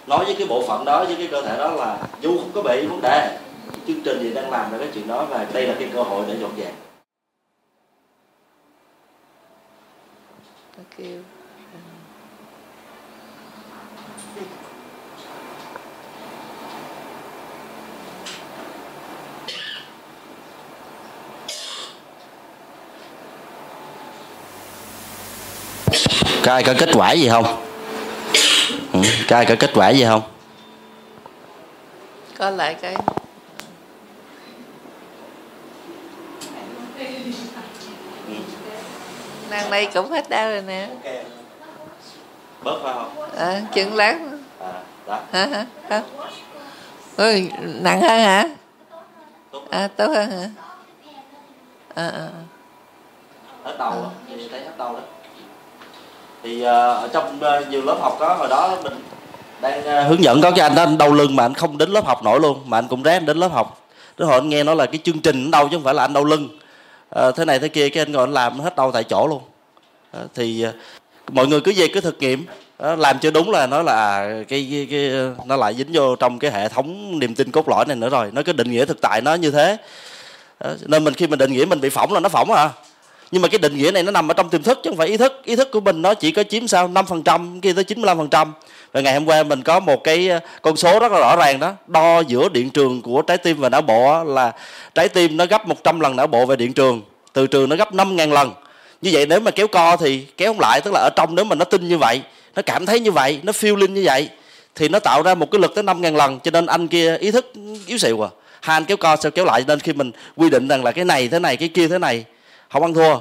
Nói 0.06 0.24
với 0.24 0.34
cái 0.38 0.46
bộ 0.46 0.64
phận 0.68 0.84
đó 0.84 1.04
với 1.04 1.16
cái 1.16 1.28
cơ 1.30 1.42
thể 1.42 1.56
đó 1.58 1.68
là 1.68 1.98
dù 2.20 2.38
không 2.38 2.50
có 2.54 2.62
bị 2.62 2.86
vấn 2.86 3.00
đề 3.02 3.38
chương 3.88 4.00
trình 4.04 4.18
thì 4.22 4.34
đang 4.34 4.50
làm 4.50 4.72
là 4.72 4.78
cái 4.78 4.88
chuyện 4.94 5.08
đó 5.08 5.24
và 5.30 5.46
đây 5.52 5.66
là 5.66 5.74
cái 5.78 5.90
cơ 5.94 6.02
hội 6.02 6.24
để 6.28 6.36
dọn 6.40 6.50
dẹp 6.58 6.74
Thank 10.76 10.98
you. 10.98 11.24
Các 26.42 26.52
ai 26.52 26.62
có 26.62 26.74
kết 26.78 26.88
quả 26.94 27.12
gì 27.12 27.28
không? 27.28 27.44
Ừ, 28.92 29.00
Các 29.28 29.36
ai 29.36 29.46
có 29.46 29.54
kết 29.58 29.70
quả 29.74 29.90
gì 29.90 30.04
không? 30.04 30.22
Có 32.38 32.50
lại 32.50 32.76
cái 32.82 32.94
nàng 39.50 39.70
này 39.70 39.88
cũng 39.94 40.10
hết 40.10 40.28
đau 40.28 40.50
rồi 40.50 40.62
nè. 40.66 40.88
Bớt 42.62 42.80
phải 42.82 42.94
không 42.94 43.30
à, 43.38 43.62
chừng 43.74 43.94
láng 43.94 44.42
à, 44.60 44.72
đó. 45.06 45.20
Hả 45.32 46.02
ừ, 47.16 47.40
nặng 47.60 48.00
hơn 48.00 48.20
hả? 48.20 48.48
À 49.70 49.88
tốt 49.96 50.06
hơn 50.06 50.30
hả? 50.30 50.48
À, 51.94 52.08
à. 52.08 52.28
hết 53.64 53.76
đầu 53.78 53.90
á, 53.90 54.10
thì 54.28 54.48
thấy 54.50 54.60
hết 54.60 54.78
đầu 54.78 54.92
đó. 54.92 55.00
Thì 56.42 56.62
ờ, 56.62 56.94
ở 56.94 57.08
trong 57.12 57.40
ờ, 57.40 57.64
nhiều 57.70 57.82
lớp 57.82 57.96
học 58.00 58.16
đó 58.20 58.34
hồi 58.34 58.48
đó 58.48 58.76
mình 58.82 58.94
đang 59.60 59.84
ờ, 59.84 60.02
hướng 60.02 60.22
dẫn 60.22 60.40
có 60.42 60.50
cái 60.50 60.60
anh 60.60 60.74
đó 60.74 60.82
anh 60.82 60.98
đau 60.98 61.12
lưng 61.12 61.36
mà 61.36 61.44
anh 61.44 61.54
không 61.54 61.78
đến 61.78 61.90
lớp 61.90 62.06
học 62.06 62.24
nổi 62.24 62.40
luôn 62.40 62.62
mà 62.66 62.78
anh 62.78 62.88
cũng 62.88 63.02
ráng 63.02 63.26
đến 63.26 63.36
lớp 63.36 63.52
học. 63.52 63.88
Đến 64.18 64.28
hồi 64.28 64.38
anh 64.38 64.48
nghe 64.48 64.64
nói 64.64 64.76
là 64.76 64.86
cái 64.86 64.98
chương 65.04 65.20
trình 65.20 65.50
đau 65.50 65.68
chứ 65.68 65.76
không 65.76 65.84
phải 65.84 65.94
là 65.94 66.04
anh 66.04 66.12
đau 66.12 66.24
lưng 66.24 66.48
Ờ, 67.10 67.32
thế 67.32 67.44
này 67.44 67.58
thế 67.58 67.68
kia 67.68 67.88
cái 67.88 68.02
anh 68.02 68.12
ngồi 68.12 68.22
anh 68.22 68.32
làm 68.32 68.60
hết 68.60 68.76
đau 68.76 68.92
tại 68.92 69.04
chỗ 69.04 69.26
luôn. 69.26 69.42
Ờ, 70.10 70.28
thì 70.34 70.62
ờ, 70.62 70.72
mọi 71.32 71.46
người 71.46 71.60
cứ 71.60 71.72
về 71.76 71.88
cứ 71.88 72.00
thực 72.00 72.18
nghiệm. 72.18 72.46
Làm 72.78 73.18
chưa 73.18 73.30
đúng 73.30 73.50
là 73.50 73.66
nó 73.66 73.82
là 73.82 73.92
à, 73.92 74.42
cái, 74.48 74.68
cái, 74.70 74.86
cái 74.90 75.10
nó 75.44 75.56
lại 75.56 75.74
dính 75.74 75.88
vô 75.92 76.16
trong 76.16 76.38
cái 76.38 76.50
hệ 76.50 76.68
thống 76.68 77.18
niềm 77.18 77.34
tin 77.34 77.50
cốt 77.50 77.68
lõi 77.68 77.84
này 77.86 77.96
nữa 77.96 78.08
rồi. 78.08 78.30
Nó 78.32 78.42
cái 78.42 78.52
định 78.52 78.70
nghĩa 78.70 78.84
thực 78.84 79.00
tại 79.00 79.20
nó 79.20 79.34
như 79.34 79.50
thế. 79.50 79.76
Nên 80.80 81.04
mình 81.04 81.14
khi 81.14 81.26
mình 81.26 81.38
định 81.38 81.52
nghĩa 81.52 81.64
mình 81.64 81.80
bị 81.80 81.88
phỏng 81.88 82.12
là 82.12 82.20
nó 82.20 82.28
phỏng 82.28 82.52
à 82.52 82.70
nhưng 83.30 83.42
mà 83.42 83.48
cái 83.48 83.58
định 83.58 83.78
nghĩa 83.78 83.90
này 83.90 84.02
nó 84.02 84.10
nằm 84.10 84.30
ở 84.30 84.34
trong 84.34 84.50
tiềm 84.50 84.62
thức 84.62 84.80
chứ 84.82 84.90
không 84.90 84.96
phải 84.96 85.08
ý 85.08 85.16
thức. 85.16 85.40
Ý 85.44 85.56
thức 85.56 85.70
của 85.70 85.80
mình 85.80 86.02
nó 86.02 86.14
chỉ 86.14 86.30
có 86.30 86.42
chiếm 86.42 86.68
sao 86.68 86.88
5% 86.88 87.60
kia 87.60 87.72
tới 87.72 87.84
95% 87.84 88.46
và 88.92 89.00
ngày 89.00 89.14
hôm 89.14 89.24
qua 89.24 89.42
mình 89.42 89.62
có 89.62 89.80
một 89.80 90.04
cái 90.04 90.28
ờ, 90.28 90.40
con 90.62 90.76
số 90.76 90.98
rất 90.98 91.12
là 91.12 91.18
rõ 91.18 91.36
ràng 91.36 91.60
đó. 91.60 91.72
Đo 91.86 92.20
giữa 92.20 92.48
điện 92.48 92.70
trường 92.70 93.02
của 93.02 93.22
trái 93.22 93.38
tim 93.38 93.56
và 93.60 93.68
não 93.68 93.82
bộ 93.82 94.24
là 94.24 94.52
trái 94.94 95.08
tim 95.08 95.36
nó 95.36 95.46
gấp 95.46 95.68
100 95.68 96.00
lần 96.00 96.16
não 96.16 96.26
bộ 96.26 96.46
về 96.46 96.56
điện 96.56 96.72
trường. 96.72 97.02
Từ 97.32 97.46
trường 97.46 97.68
nó 97.68 97.76
gấp 97.76 97.94
5.000 97.94 98.32
lần. 98.32 98.52
Như 99.02 99.10
vậy 99.12 99.26
nếu 99.26 99.40
mà 99.40 99.50
kéo 99.50 99.68
co 99.68 99.96
thì 99.96 100.26
kéo 100.36 100.52
không 100.52 100.60
lại, 100.60 100.80
tức 100.84 100.90
là 100.94 101.00
ở 101.00 101.10
trong 101.16 101.34
nếu 101.34 101.44
mà 101.44 101.54
nó 101.54 101.64
tin 101.64 101.88
như 101.88 101.98
vậy, 101.98 102.22
nó 102.56 102.62
cảm 102.62 102.86
thấy 102.86 103.00
như 103.00 103.12
vậy, 103.12 103.40
nó 103.42 103.52
feeling 103.52 103.90
như 103.90 104.02
vậy, 104.04 104.28
thì 104.74 104.88
nó 104.88 104.98
tạo 104.98 105.22
ra 105.22 105.34
một 105.34 105.50
cái 105.50 105.60
lực 105.60 105.74
tới 105.74 105.84
5.000 105.84 106.16
lần. 106.16 106.40
Cho 106.40 106.50
nên 106.50 106.66
anh 106.66 106.88
kia 106.88 107.16
ý 107.16 107.30
thức 107.30 107.52
ừ, 107.54 107.60
yếu 107.86 107.98
xịu 107.98 108.24
à. 108.26 108.28
Hai 108.60 108.76
anh 108.76 108.84
kéo 108.84 108.96
co 108.96 109.16
sao 109.16 109.30
kéo 109.30 109.44
lại 109.44 109.64
nên 109.66 109.80
khi 109.80 109.92
mình 109.92 110.12
quy 110.36 110.50
định 110.50 110.68
rằng 110.68 110.84
là 110.84 110.92
cái 110.92 111.04
này 111.04 111.28
thế 111.28 111.38
này, 111.38 111.56
cái 111.56 111.68
kia 111.68 111.88
thế 111.88 111.98
này 111.98 112.24
không 112.70 112.82
ăn 112.82 112.94
thua. 112.94 113.20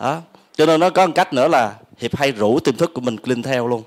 Đó 0.00 0.20
cho 0.56 0.66
nên 0.66 0.80
nó 0.80 0.90
có 0.90 1.06
một 1.06 1.12
cách 1.14 1.32
nữa 1.32 1.48
là 1.48 1.72
hiệp 1.98 2.16
hay 2.16 2.32
rủ 2.32 2.60
tiềm 2.60 2.76
thức 2.76 2.94
của 2.94 3.00
mình 3.00 3.16
lên 3.24 3.42
theo 3.42 3.68
luôn. 3.68 3.82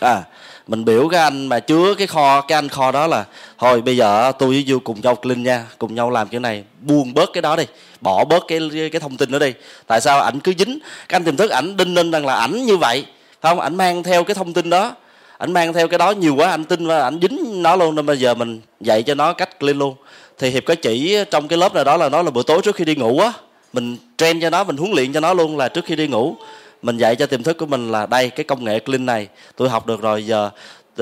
À 0.00 0.22
mình 0.66 0.84
biểu 0.84 1.08
cái 1.08 1.20
anh 1.20 1.46
mà 1.46 1.60
chứa 1.60 1.94
cái 1.94 2.06
kho, 2.06 2.40
cái 2.40 2.58
anh 2.58 2.68
kho 2.68 2.92
đó 2.92 3.06
là, 3.06 3.24
thôi, 3.58 3.82
bây 3.82 3.96
giờ 3.96 4.32
tôi 4.38 4.48
với 4.48 4.64
du 4.68 4.78
cùng 4.78 5.00
nhau 5.00 5.14
clean 5.14 5.42
nha, 5.42 5.64
cùng 5.78 5.94
nhau 5.94 6.10
làm 6.10 6.28
cái 6.28 6.40
này, 6.40 6.64
buông 6.80 7.14
bớt 7.14 7.30
cái 7.32 7.42
đó 7.42 7.56
đi, 7.56 7.64
bỏ 8.00 8.24
bớt 8.24 8.44
cái 8.48 8.60
cái 8.92 9.00
thông 9.00 9.16
tin 9.16 9.30
đó 9.30 9.38
đi. 9.38 9.52
Tại 9.86 10.00
sao? 10.00 10.20
Ảnh 10.20 10.40
cứ 10.40 10.52
dính. 10.58 10.78
Cái 11.08 11.16
anh 11.16 11.24
tiềm 11.24 11.36
thức 11.36 11.50
ảnh 11.50 11.76
đinh 11.76 11.94
ninh 11.94 12.10
rằng 12.10 12.26
là 12.26 12.34
ảnh 12.34 12.64
như 12.64 12.76
vậy, 12.76 13.06
phải 13.40 13.50
không? 13.50 13.60
Ảnh 13.60 13.76
mang 13.76 14.02
theo 14.02 14.24
cái 14.24 14.34
thông 14.34 14.52
tin 14.52 14.70
đó. 14.70 14.92
Ảnh 15.38 15.52
mang 15.52 15.72
theo 15.72 15.88
cái 15.88 15.98
đó 15.98 16.10
nhiều 16.10 16.34
quá 16.34 16.50
anh 16.50 16.64
tin 16.64 16.86
và 16.86 17.02
ảnh 17.02 17.18
dính 17.22 17.62
nó 17.62 17.76
luôn, 17.76 17.94
nên 17.94 18.06
bây 18.06 18.18
giờ 18.18 18.34
mình 18.34 18.60
dạy 18.80 19.02
cho 19.02 19.14
nó 19.14 19.32
cách 19.32 19.60
clean 19.60 19.78
luôn. 19.78 19.94
Thì 20.38 20.50
hiệp 20.50 20.64
có 20.64 20.74
chỉ 20.74 21.18
trong 21.30 21.48
cái 21.48 21.58
lớp 21.58 21.74
nào 21.74 21.84
đó 21.84 21.96
là 21.96 22.08
nó 22.08 22.22
là 22.22 22.30
buổi 22.30 22.44
tối 22.46 22.60
trước 22.62 22.76
khi 22.76 22.84
đi 22.84 22.94
ngủ 22.94 23.18
á 23.18 23.32
mình 23.74 23.96
train 24.18 24.40
cho 24.40 24.50
nó 24.50 24.64
mình 24.64 24.76
huấn 24.76 24.92
luyện 24.92 25.12
cho 25.12 25.20
nó 25.20 25.34
luôn 25.34 25.56
là 25.56 25.68
trước 25.68 25.84
khi 25.84 25.96
đi 25.96 26.06
ngủ. 26.06 26.36
Mình 26.82 26.96
dạy 26.96 27.16
cho 27.16 27.26
tiềm 27.26 27.42
thức 27.42 27.58
của 27.58 27.66
mình 27.66 27.92
là 27.92 28.06
đây 28.06 28.30
cái 28.30 28.44
công 28.44 28.64
nghệ 28.64 28.78
clean 28.78 29.06
này. 29.06 29.28
Tôi 29.56 29.68
học 29.68 29.86
được 29.86 30.00
rồi 30.00 30.26
giờ 30.26 30.50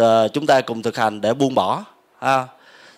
uh, 0.01 0.33
chúng 0.33 0.47
ta 0.47 0.61
cùng 0.61 0.83
thực 0.83 0.97
hành 0.97 1.21
để 1.21 1.35
buông 1.35 1.55
bỏ 1.55 1.85
à, 2.19 2.45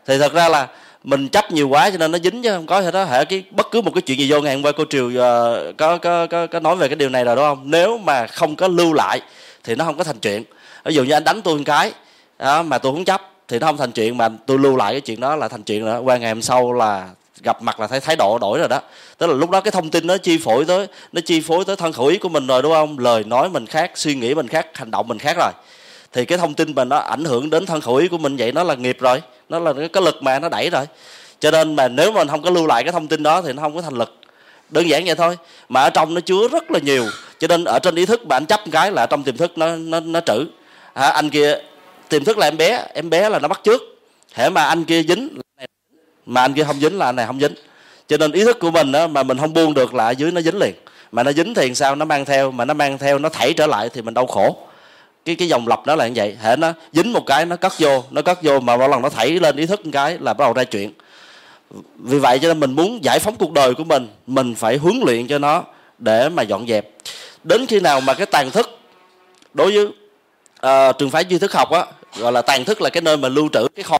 thì 0.06 0.18
thật 0.18 0.32
ra 0.32 0.48
là 0.48 0.68
mình 1.04 1.28
chấp 1.28 1.52
nhiều 1.52 1.68
quá 1.68 1.90
cho 1.90 1.98
nên 1.98 2.12
nó 2.12 2.18
dính 2.18 2.42
chứ 2.42 2.50
không 2.50 2.66
có 2.66 2.82
thì 2.82 2.90
đó 2.92 3.04
hệ 3.04 3.24
cái 3.24 3.44
bất 3.50 3.66
cứ 3.70 3.80
một 3.80 3.90
cái 3.94 4.02
chuyện 4.02 4.18
gì 4.18 4.30
vô 4.30 4.40
ngày 4.40 4.54
hôm 4.54 4.64
qua 4.64 4.72
cô 4.76 4.84
triều 4.90 5.06
uh, 5.06 5.76
có, 5.76 5.98
có 5.98 6.26
có 6.26 6.46
có 6.46 6.60
nói 6.60 6.76
về 6.76 6.88
cái 6.88 6.96
điều 6.96 7.08
này 7.08 7.24
rồi 7.24 7.36
đúng 7.36 7.44
không? 7.44 7.62
Nếu 7.64 7.98
mà 7.98 8.26
không 8.26 8.56
có 8.56 8.68
lưu 8.68 8.92
lại 8.92 9.20
thì 9.64 9.74
nó 9.74 9.84
không 9.84 9.98
có 9.98 10.04
thành 10.04 10.18
chuyện. 10.18 10.44
Ví 10.84 10.94
dụ 10.94 11.04
như 11.04 11.12
anh 11.12 11.24
đánh 11.24 11.42
tôi 11.42 11.56
một 11.56 11.62
cái 11.66 11.92
đó, 12.38 12.62
mà 12.62 12.78
tôi 12.78 12.92
không 12.92 13.04
chấp 13.04 13.30
thì 13.48 13.58
nó 13.58 13.66
không 13.66 13.76
thành 13.76 13.92
chuyện 13.92 14.18
mà 14.18 14.28
tôi 14.46 14.58
lưu 14.58 14.76
lại 14.76 14.94
cái 14.94 15.00
chuyện 15.00 15.20
đó 15.20 15.36
là 15.36 15.48
thành 15.48 15.62
chuyện 15.62 15.84
nữa 15.84 16.00
qua 16.04 16.16
ngày 16.16 16.28
hôm 16.28 16.42
sau 16.42 16.72
là 16.72 17.08
gặp 17.44 17.62
mặt 17.62 17.80
là 17.80 17.86
thấy 17.86 18.00
thái 18.00 18.16
độ 18.16 18.38
đổi 18.38 18.58
rồi 18.58 18.68
đó. 18.68 18.80
Tức 19.18 19.26
là 19.26 19.34
lúc 19.34 19.50
đó 19.50 19.60
cái 19.60 19.72
thông 19.72 19.90
tin 19.90 20.06
nó 20.06 20.16
chi 20.18 20.38
phối 20.38 20.64
tới 20.64 20.86
nó 21.12 21.20
chi 21.24 21.40
phối 21.40 21.64
tới 21.64 21.76
thân 21.76 21.92
khẩu 21.92 22.06
ý 22.06 22.18
của 22.18 22.28
mình 22.28 22.46
rồi 22.46 22.62
đúng 22.62 22.72
không? 22.72 22.98
Lời 22.98 23.24
nói 23.24 23.48
mình 23.48 23.66
khác 23.66 23.90
suy 23.94 24.14
nghĩ 24.14 24.34
mình 24.34 24.48
khác 24.48 24.66
hành 24.74 24.90
động 24.90 25.08
mình 25.08 25.18
khác 25.18 25.36
rồi. 25.36 25.52
Thì 26.12 26.24
cái 26.24 26.38
thông 26.38 26.54
tin 26.54 26.74
mà 26.74 26.84
nó 26.84 26.96
ảnh 26.96 27.24
hưởng 27.24 27.50
đến 27.50 27.66
thân 27.66 27.80
khẩu 27.80 27.94
ý 27.94 28.08
của 28.08 28.18
mình 28.18 28.36
vậy 28.36 28.52
nó 28.52 28.62
là 28.62 28.74
nghiệp 28.74 28.96
rồi. 29.00 29.22
Nó 29.48 29.58
là 29.58 29.72
cái 29.92 30.02
lực 30.02 30.22
mà 30.22 30.38
nó 30.38 30.48
đẩy 30.48 30.70
rồi. 30.70 30.84
Cho 31.40 31.50
nên 31.50 31.76
mà 31.76 31.88
nếu 31.88 32.12
mà 32.12 32.18
mình 32.18 32.28
không 32.28 32.42
có 32.42 32.50
lưu 32.50 32.66
lại 32.66 32.82
cái 32.82 32.92
thông 32.92 33.08
tin 33.08 33.22
đó 33.22 33.42
thì 33.42 33.52
nó 33.52 33.62
không 33.62 33.74
có 33.76 33.82
thành 33.82 33.94
lực. 33.94 34.16
Đơn 34.70 34.88
giản 34.88 35.04
vậy 35.04 35.14
thôi. 35.14 35.38
Mà 35.68 35.82
ở 35.82 35.90
trong 35.90 36.14
nó 36.14 36.20
chứa 36.20 36.48
rất 36.48 36.70
là 36.70 36.78
nhiều. 36.78 37.06
Cho 37.38 37.48
nên 37.48 37.64
ở 37.64 37.78
trên 37.78 37.94
ý 37.94 38.06
thức 38.06 38.24
bạn 38.24 38.46
chấp 38.46 38.60
cái 38.72 38.92
là 38.92 39.06
trong 39.06 39.22
tiềm 39.22 39.36
thức 39.36 39.58
nó 39.58 39.76
nó 39.76 40.00
nó 40.00 40.20
trữ. 40.20 40.46
À, 40.92 41.08
anh 41.08 41.30
kia 41.30 41.58
tiềm 42.08 42.24
thức 42.24 42.38
là 42.38 42.46
em 42.46 42.56
bé. 42.56 42.86
Em 42.94 43.10
bé 43.10 43.28
là 43.28 43.38
nó 43.38 43.48
bắt 43.48 43.60
trước 43.64 43.82
thể 44.34 44.50
mà 44.50 44.64
anh 44.64 44.84
kia 44.84 45.02
dính 45.02 45.28
mà 46.26 46.40
anh 46.40 46.54
kia 46.54 46.64
không 46.64 46.80
dính 46.80 46.98
là 46.98 47.06
anh 47.06 47.16
này 47.16 47.26
không 47.26 47.40
dính. 47.40 47.54
Cho 48.08 48.16
nên 48.16 48.32
ý 48.32 48.44
thức 48.44 48.58
của 48.60 48.70
mình 48.70 48.92
đó, 48.92 49.06
mà 49.06 49.22
mình 49.22 49.38
không 49.38 49.52
buông 49.52 49.74
được 49.74 49.94
là 49.94 50.04
ở 50.04 50.10
dưới 50.10 50.32
nó 50.32 50.40
dính 50.40 50.58
liền. 50.58 50.74
Mà 51.12 51.22
nó 51.22 51.32
dính 51.32 51.54
thì 51.54 51.74
sao? 51.74 51.96
Nó 51.96 52.04
mang 52.04 52.24
theo. 52.24 52.50
Mà 52.50 52.64
nó 52.64 52.74
mang 52.74 52.98
theo 52.98 53.18
nó 53.18 53.28
thảy 53.28 53.52
trở 53.52 53.66
lại 53.66 53.88
thì 53.88 54.02
mình 54.02 54.14
đau 54.14 54.26
khổ. 54.26 54.56
Cái 55.24 55.34
cái 55.34 55.48
dòng 55.48 55.68
lặp 55.68 55.86
đó 55.86 55.94
là 55.94 56.08
như 56.08 56.12
vậy. 56.16 56.36
Hệ 56.42 56.56
nó 56.56 56.72
dính 56.92 57.12
một 57.12 57.26
cái 57.26 57.46
nó 57.46 57.56
cất 57.56 57.72
vô 57.78 58.04
nó 58.10 58.22
cất 58.22 58.42
vô 58.42 58.60
mà 58.60 58.76
mỗi 58.76 58.88
lần 58.88 59.02
nó 59.02 59.08
thảy 59.08 59.30
lên 59.30 59.56
ý 59.56 59.66
thức 59.66 59.84
một 59.84 59.90
cái 59.92 60.18
là 60.20 60.34
bắt 60.34 60.44
đầu 60.44 60.52
ra 60.52 60.64
chuyện. 60.64 60.92
Vì 61.96 62.18
vậy 62.18 62.38
cho 62.38 62.48
nên 62.48 62.60
mình 62.60 62.72
muốn 62.72 63.04
giải 63.04 63.18
phóng 63.18 63.36
cuộc 63.36 63.52
đời 63.52 63.74
của 63.74 63.84
mình 63.84 64.08
mình 64.26 64.54
phải 64.54 64.76
huấn 64.76 65.00
luyện 65.06 65.26
cho 65.26 65.38
nó 65.38 65.64
để 65.98 66.28
mà 66.28 66.42
dọn 66.42 66.66
dẹp. 66.68 66.88
Đến 67.44 67.66
khi 67.66 67.80
nào 67.80 68.00
mà 68.00 68.14
cái 68.14 68.26
tàn 68.26 68.50
thức 68.50 68.78
đối 69.54 69.72
với 69.72 69.84
uh, 70.90 70.98
trường 70.98 71.10
phái 71.10 71.24
duy 71.24 71.38
thức 71.38 71.52
học 71.52 71.70
á 71.70 71.86
gọi 72.16 72.32
là 72.32 72.42
tàn 72.42 72.64
thức 72.64 72.80
là 72.80 72.90
cái 72.90 73.02
nơi 73.02 73.16
mà 73.16 73.28
lưu 73.28 73.48
trữ 73.52 73.68
cái 73.74 73.82
kho 73.82 73.98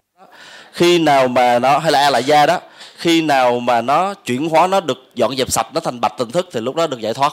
khi 0.74 0.98
nào 0.98 1.28
mà 1.28 1.58
nó 1.58 1.78
hay 1.78 1.92
là 1.92 2.00
a 2.00 2.10
lại 2.10 2.24
da 2.24 2.46
đó 2.46 2.60
khi 2.96 3.22
nào 3.22 3.60
mà 3.60 3.80
nó 3.80 4.14
chuyển 4.14 4.48
hóa 4.48 4.66
nó 4.66 4.80
được 4.80 5.10
dọn 5.14 5.36
dẹp 5.36 5.50
sạch 5.50 5.66
nó 5.74 5.80
thành 5.80 6.00
bạch 6.00 6.12
tình 6.18 6.30
thức 6.30 6.48
thì 6.52 6.60
lúc 6.60 6.76
đó 6.76 6.86
được 6.86 7.00
giải 7.00 7.14
thoát. 7.14 7.32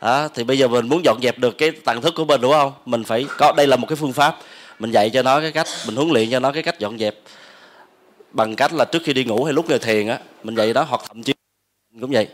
Đó, 0.00 0.28
thì 0.34 0.44
bây 0.44 0.58
giờ 0.58 0.68
mình 0.68 0.88
muốn 0.88 1.04
dọn 1.04 1.18
dẹp 1.22 1.38
được 1.38 1.58
cái 1.58 1.70
tàn 1.70 2.02
thức 2.02 2.14
của 2.16 2.24
mình 2.24 2.40
đúng 2.40 2.52
không? 2.52 2.72
Mình 2.86 3.04
phải 3.04 3.26
có 3.38 3.52
đây 3.56 3.66
là 3.66 3.76
một 3.76 3.86
cái 3.86 3.96
phương 3.96 4.12
pháp. 4.12 4.38
Mình 4.78 4.90
dạy 4.90 5.10
cho 5.10 5.22
nó 5.22 5.40
cái 5.40 5.52
cách 5.52 5.66
mình 5.86 5.96
huấn 5.96 6.10
luyện 6.10 6.30
cho 6.30 6.40
nó 6.40 6.52
cái 6.52 6.62
cách 6.62 6.78
dọn 6.78 6.98
dẹp. 6.98 7.14
Bằng 8.30 8.56
cách 8.56 8.72
là 8.72 8.84
trước 8.84 9.02
khi 9.04 9.12
đi 9.12 9.24
ngủ 9.24 9.44
hay 9.44 9.52
lúc 9.52 9.68
ngồi 9.68 9.78
thiền 9.78 10.08
á 10.08 10.18
mình 10.42 10.54
dạy 10.54 10.72
đó 10.72 10.86
hoặc 10.88 11.00
thậm 11.08 11.22
chí 11.22 11.32
cũng 12.00 12.10
vậy. 12.10 12.28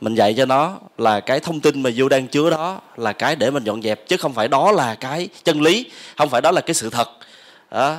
Mình 0.00 0.14
dạy 0.14 0.34
cho 0.36 0.46
nó 0.46 0.78
là 0.98 1.20
cái 1.20 1.40
thông 1.40 1.60
tin 1.60 1.82
mà 1.82 1.90
vô 1.96 2.08
đang 2.08 2.26
chứa 2.26 2.50
đó 2.50 2.80
là 2.96 3.12
cái 3.12 3.36
để 3.36 3.50
mình 3.50 3.64
dọn 3.64 3.82
dẹp 3.82 4.08
chứ 4.08 4.16
không 4.16 4.32
phải 4.32 4.48
đó 4.48 4.72
là 4.72 4.94
cái 4.94 5.28
chân 5.44 5.62
lý 5.62 5.90
không 6.16 6.28
phải 6.28 6.40
đó 6.40 6.50
là 6.50 6.60
cái 6.60 6.74
sự 6.74 6.90
thật. 6.90 7.08
Đó 7.70 7.96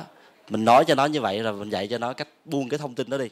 mình 0.48 0.64
nói 0.64 0.84
cho 0.84 0.94
nó 0.94 1.04
như 1.06 1.20
vậy 1.20 1.42
rồi 1.42 1.52
mình 1.52 1.70
dạy 1.70 1.88
cho 1.88 1.98
nó 1.98 2.12
cách 2.12 2.28
buông 2.44 2.68
cái 2.68 2.78
thông 2.78 2.94
tin 2.94 3.10
đó 3.10 3.18
đi. 3.18 3.28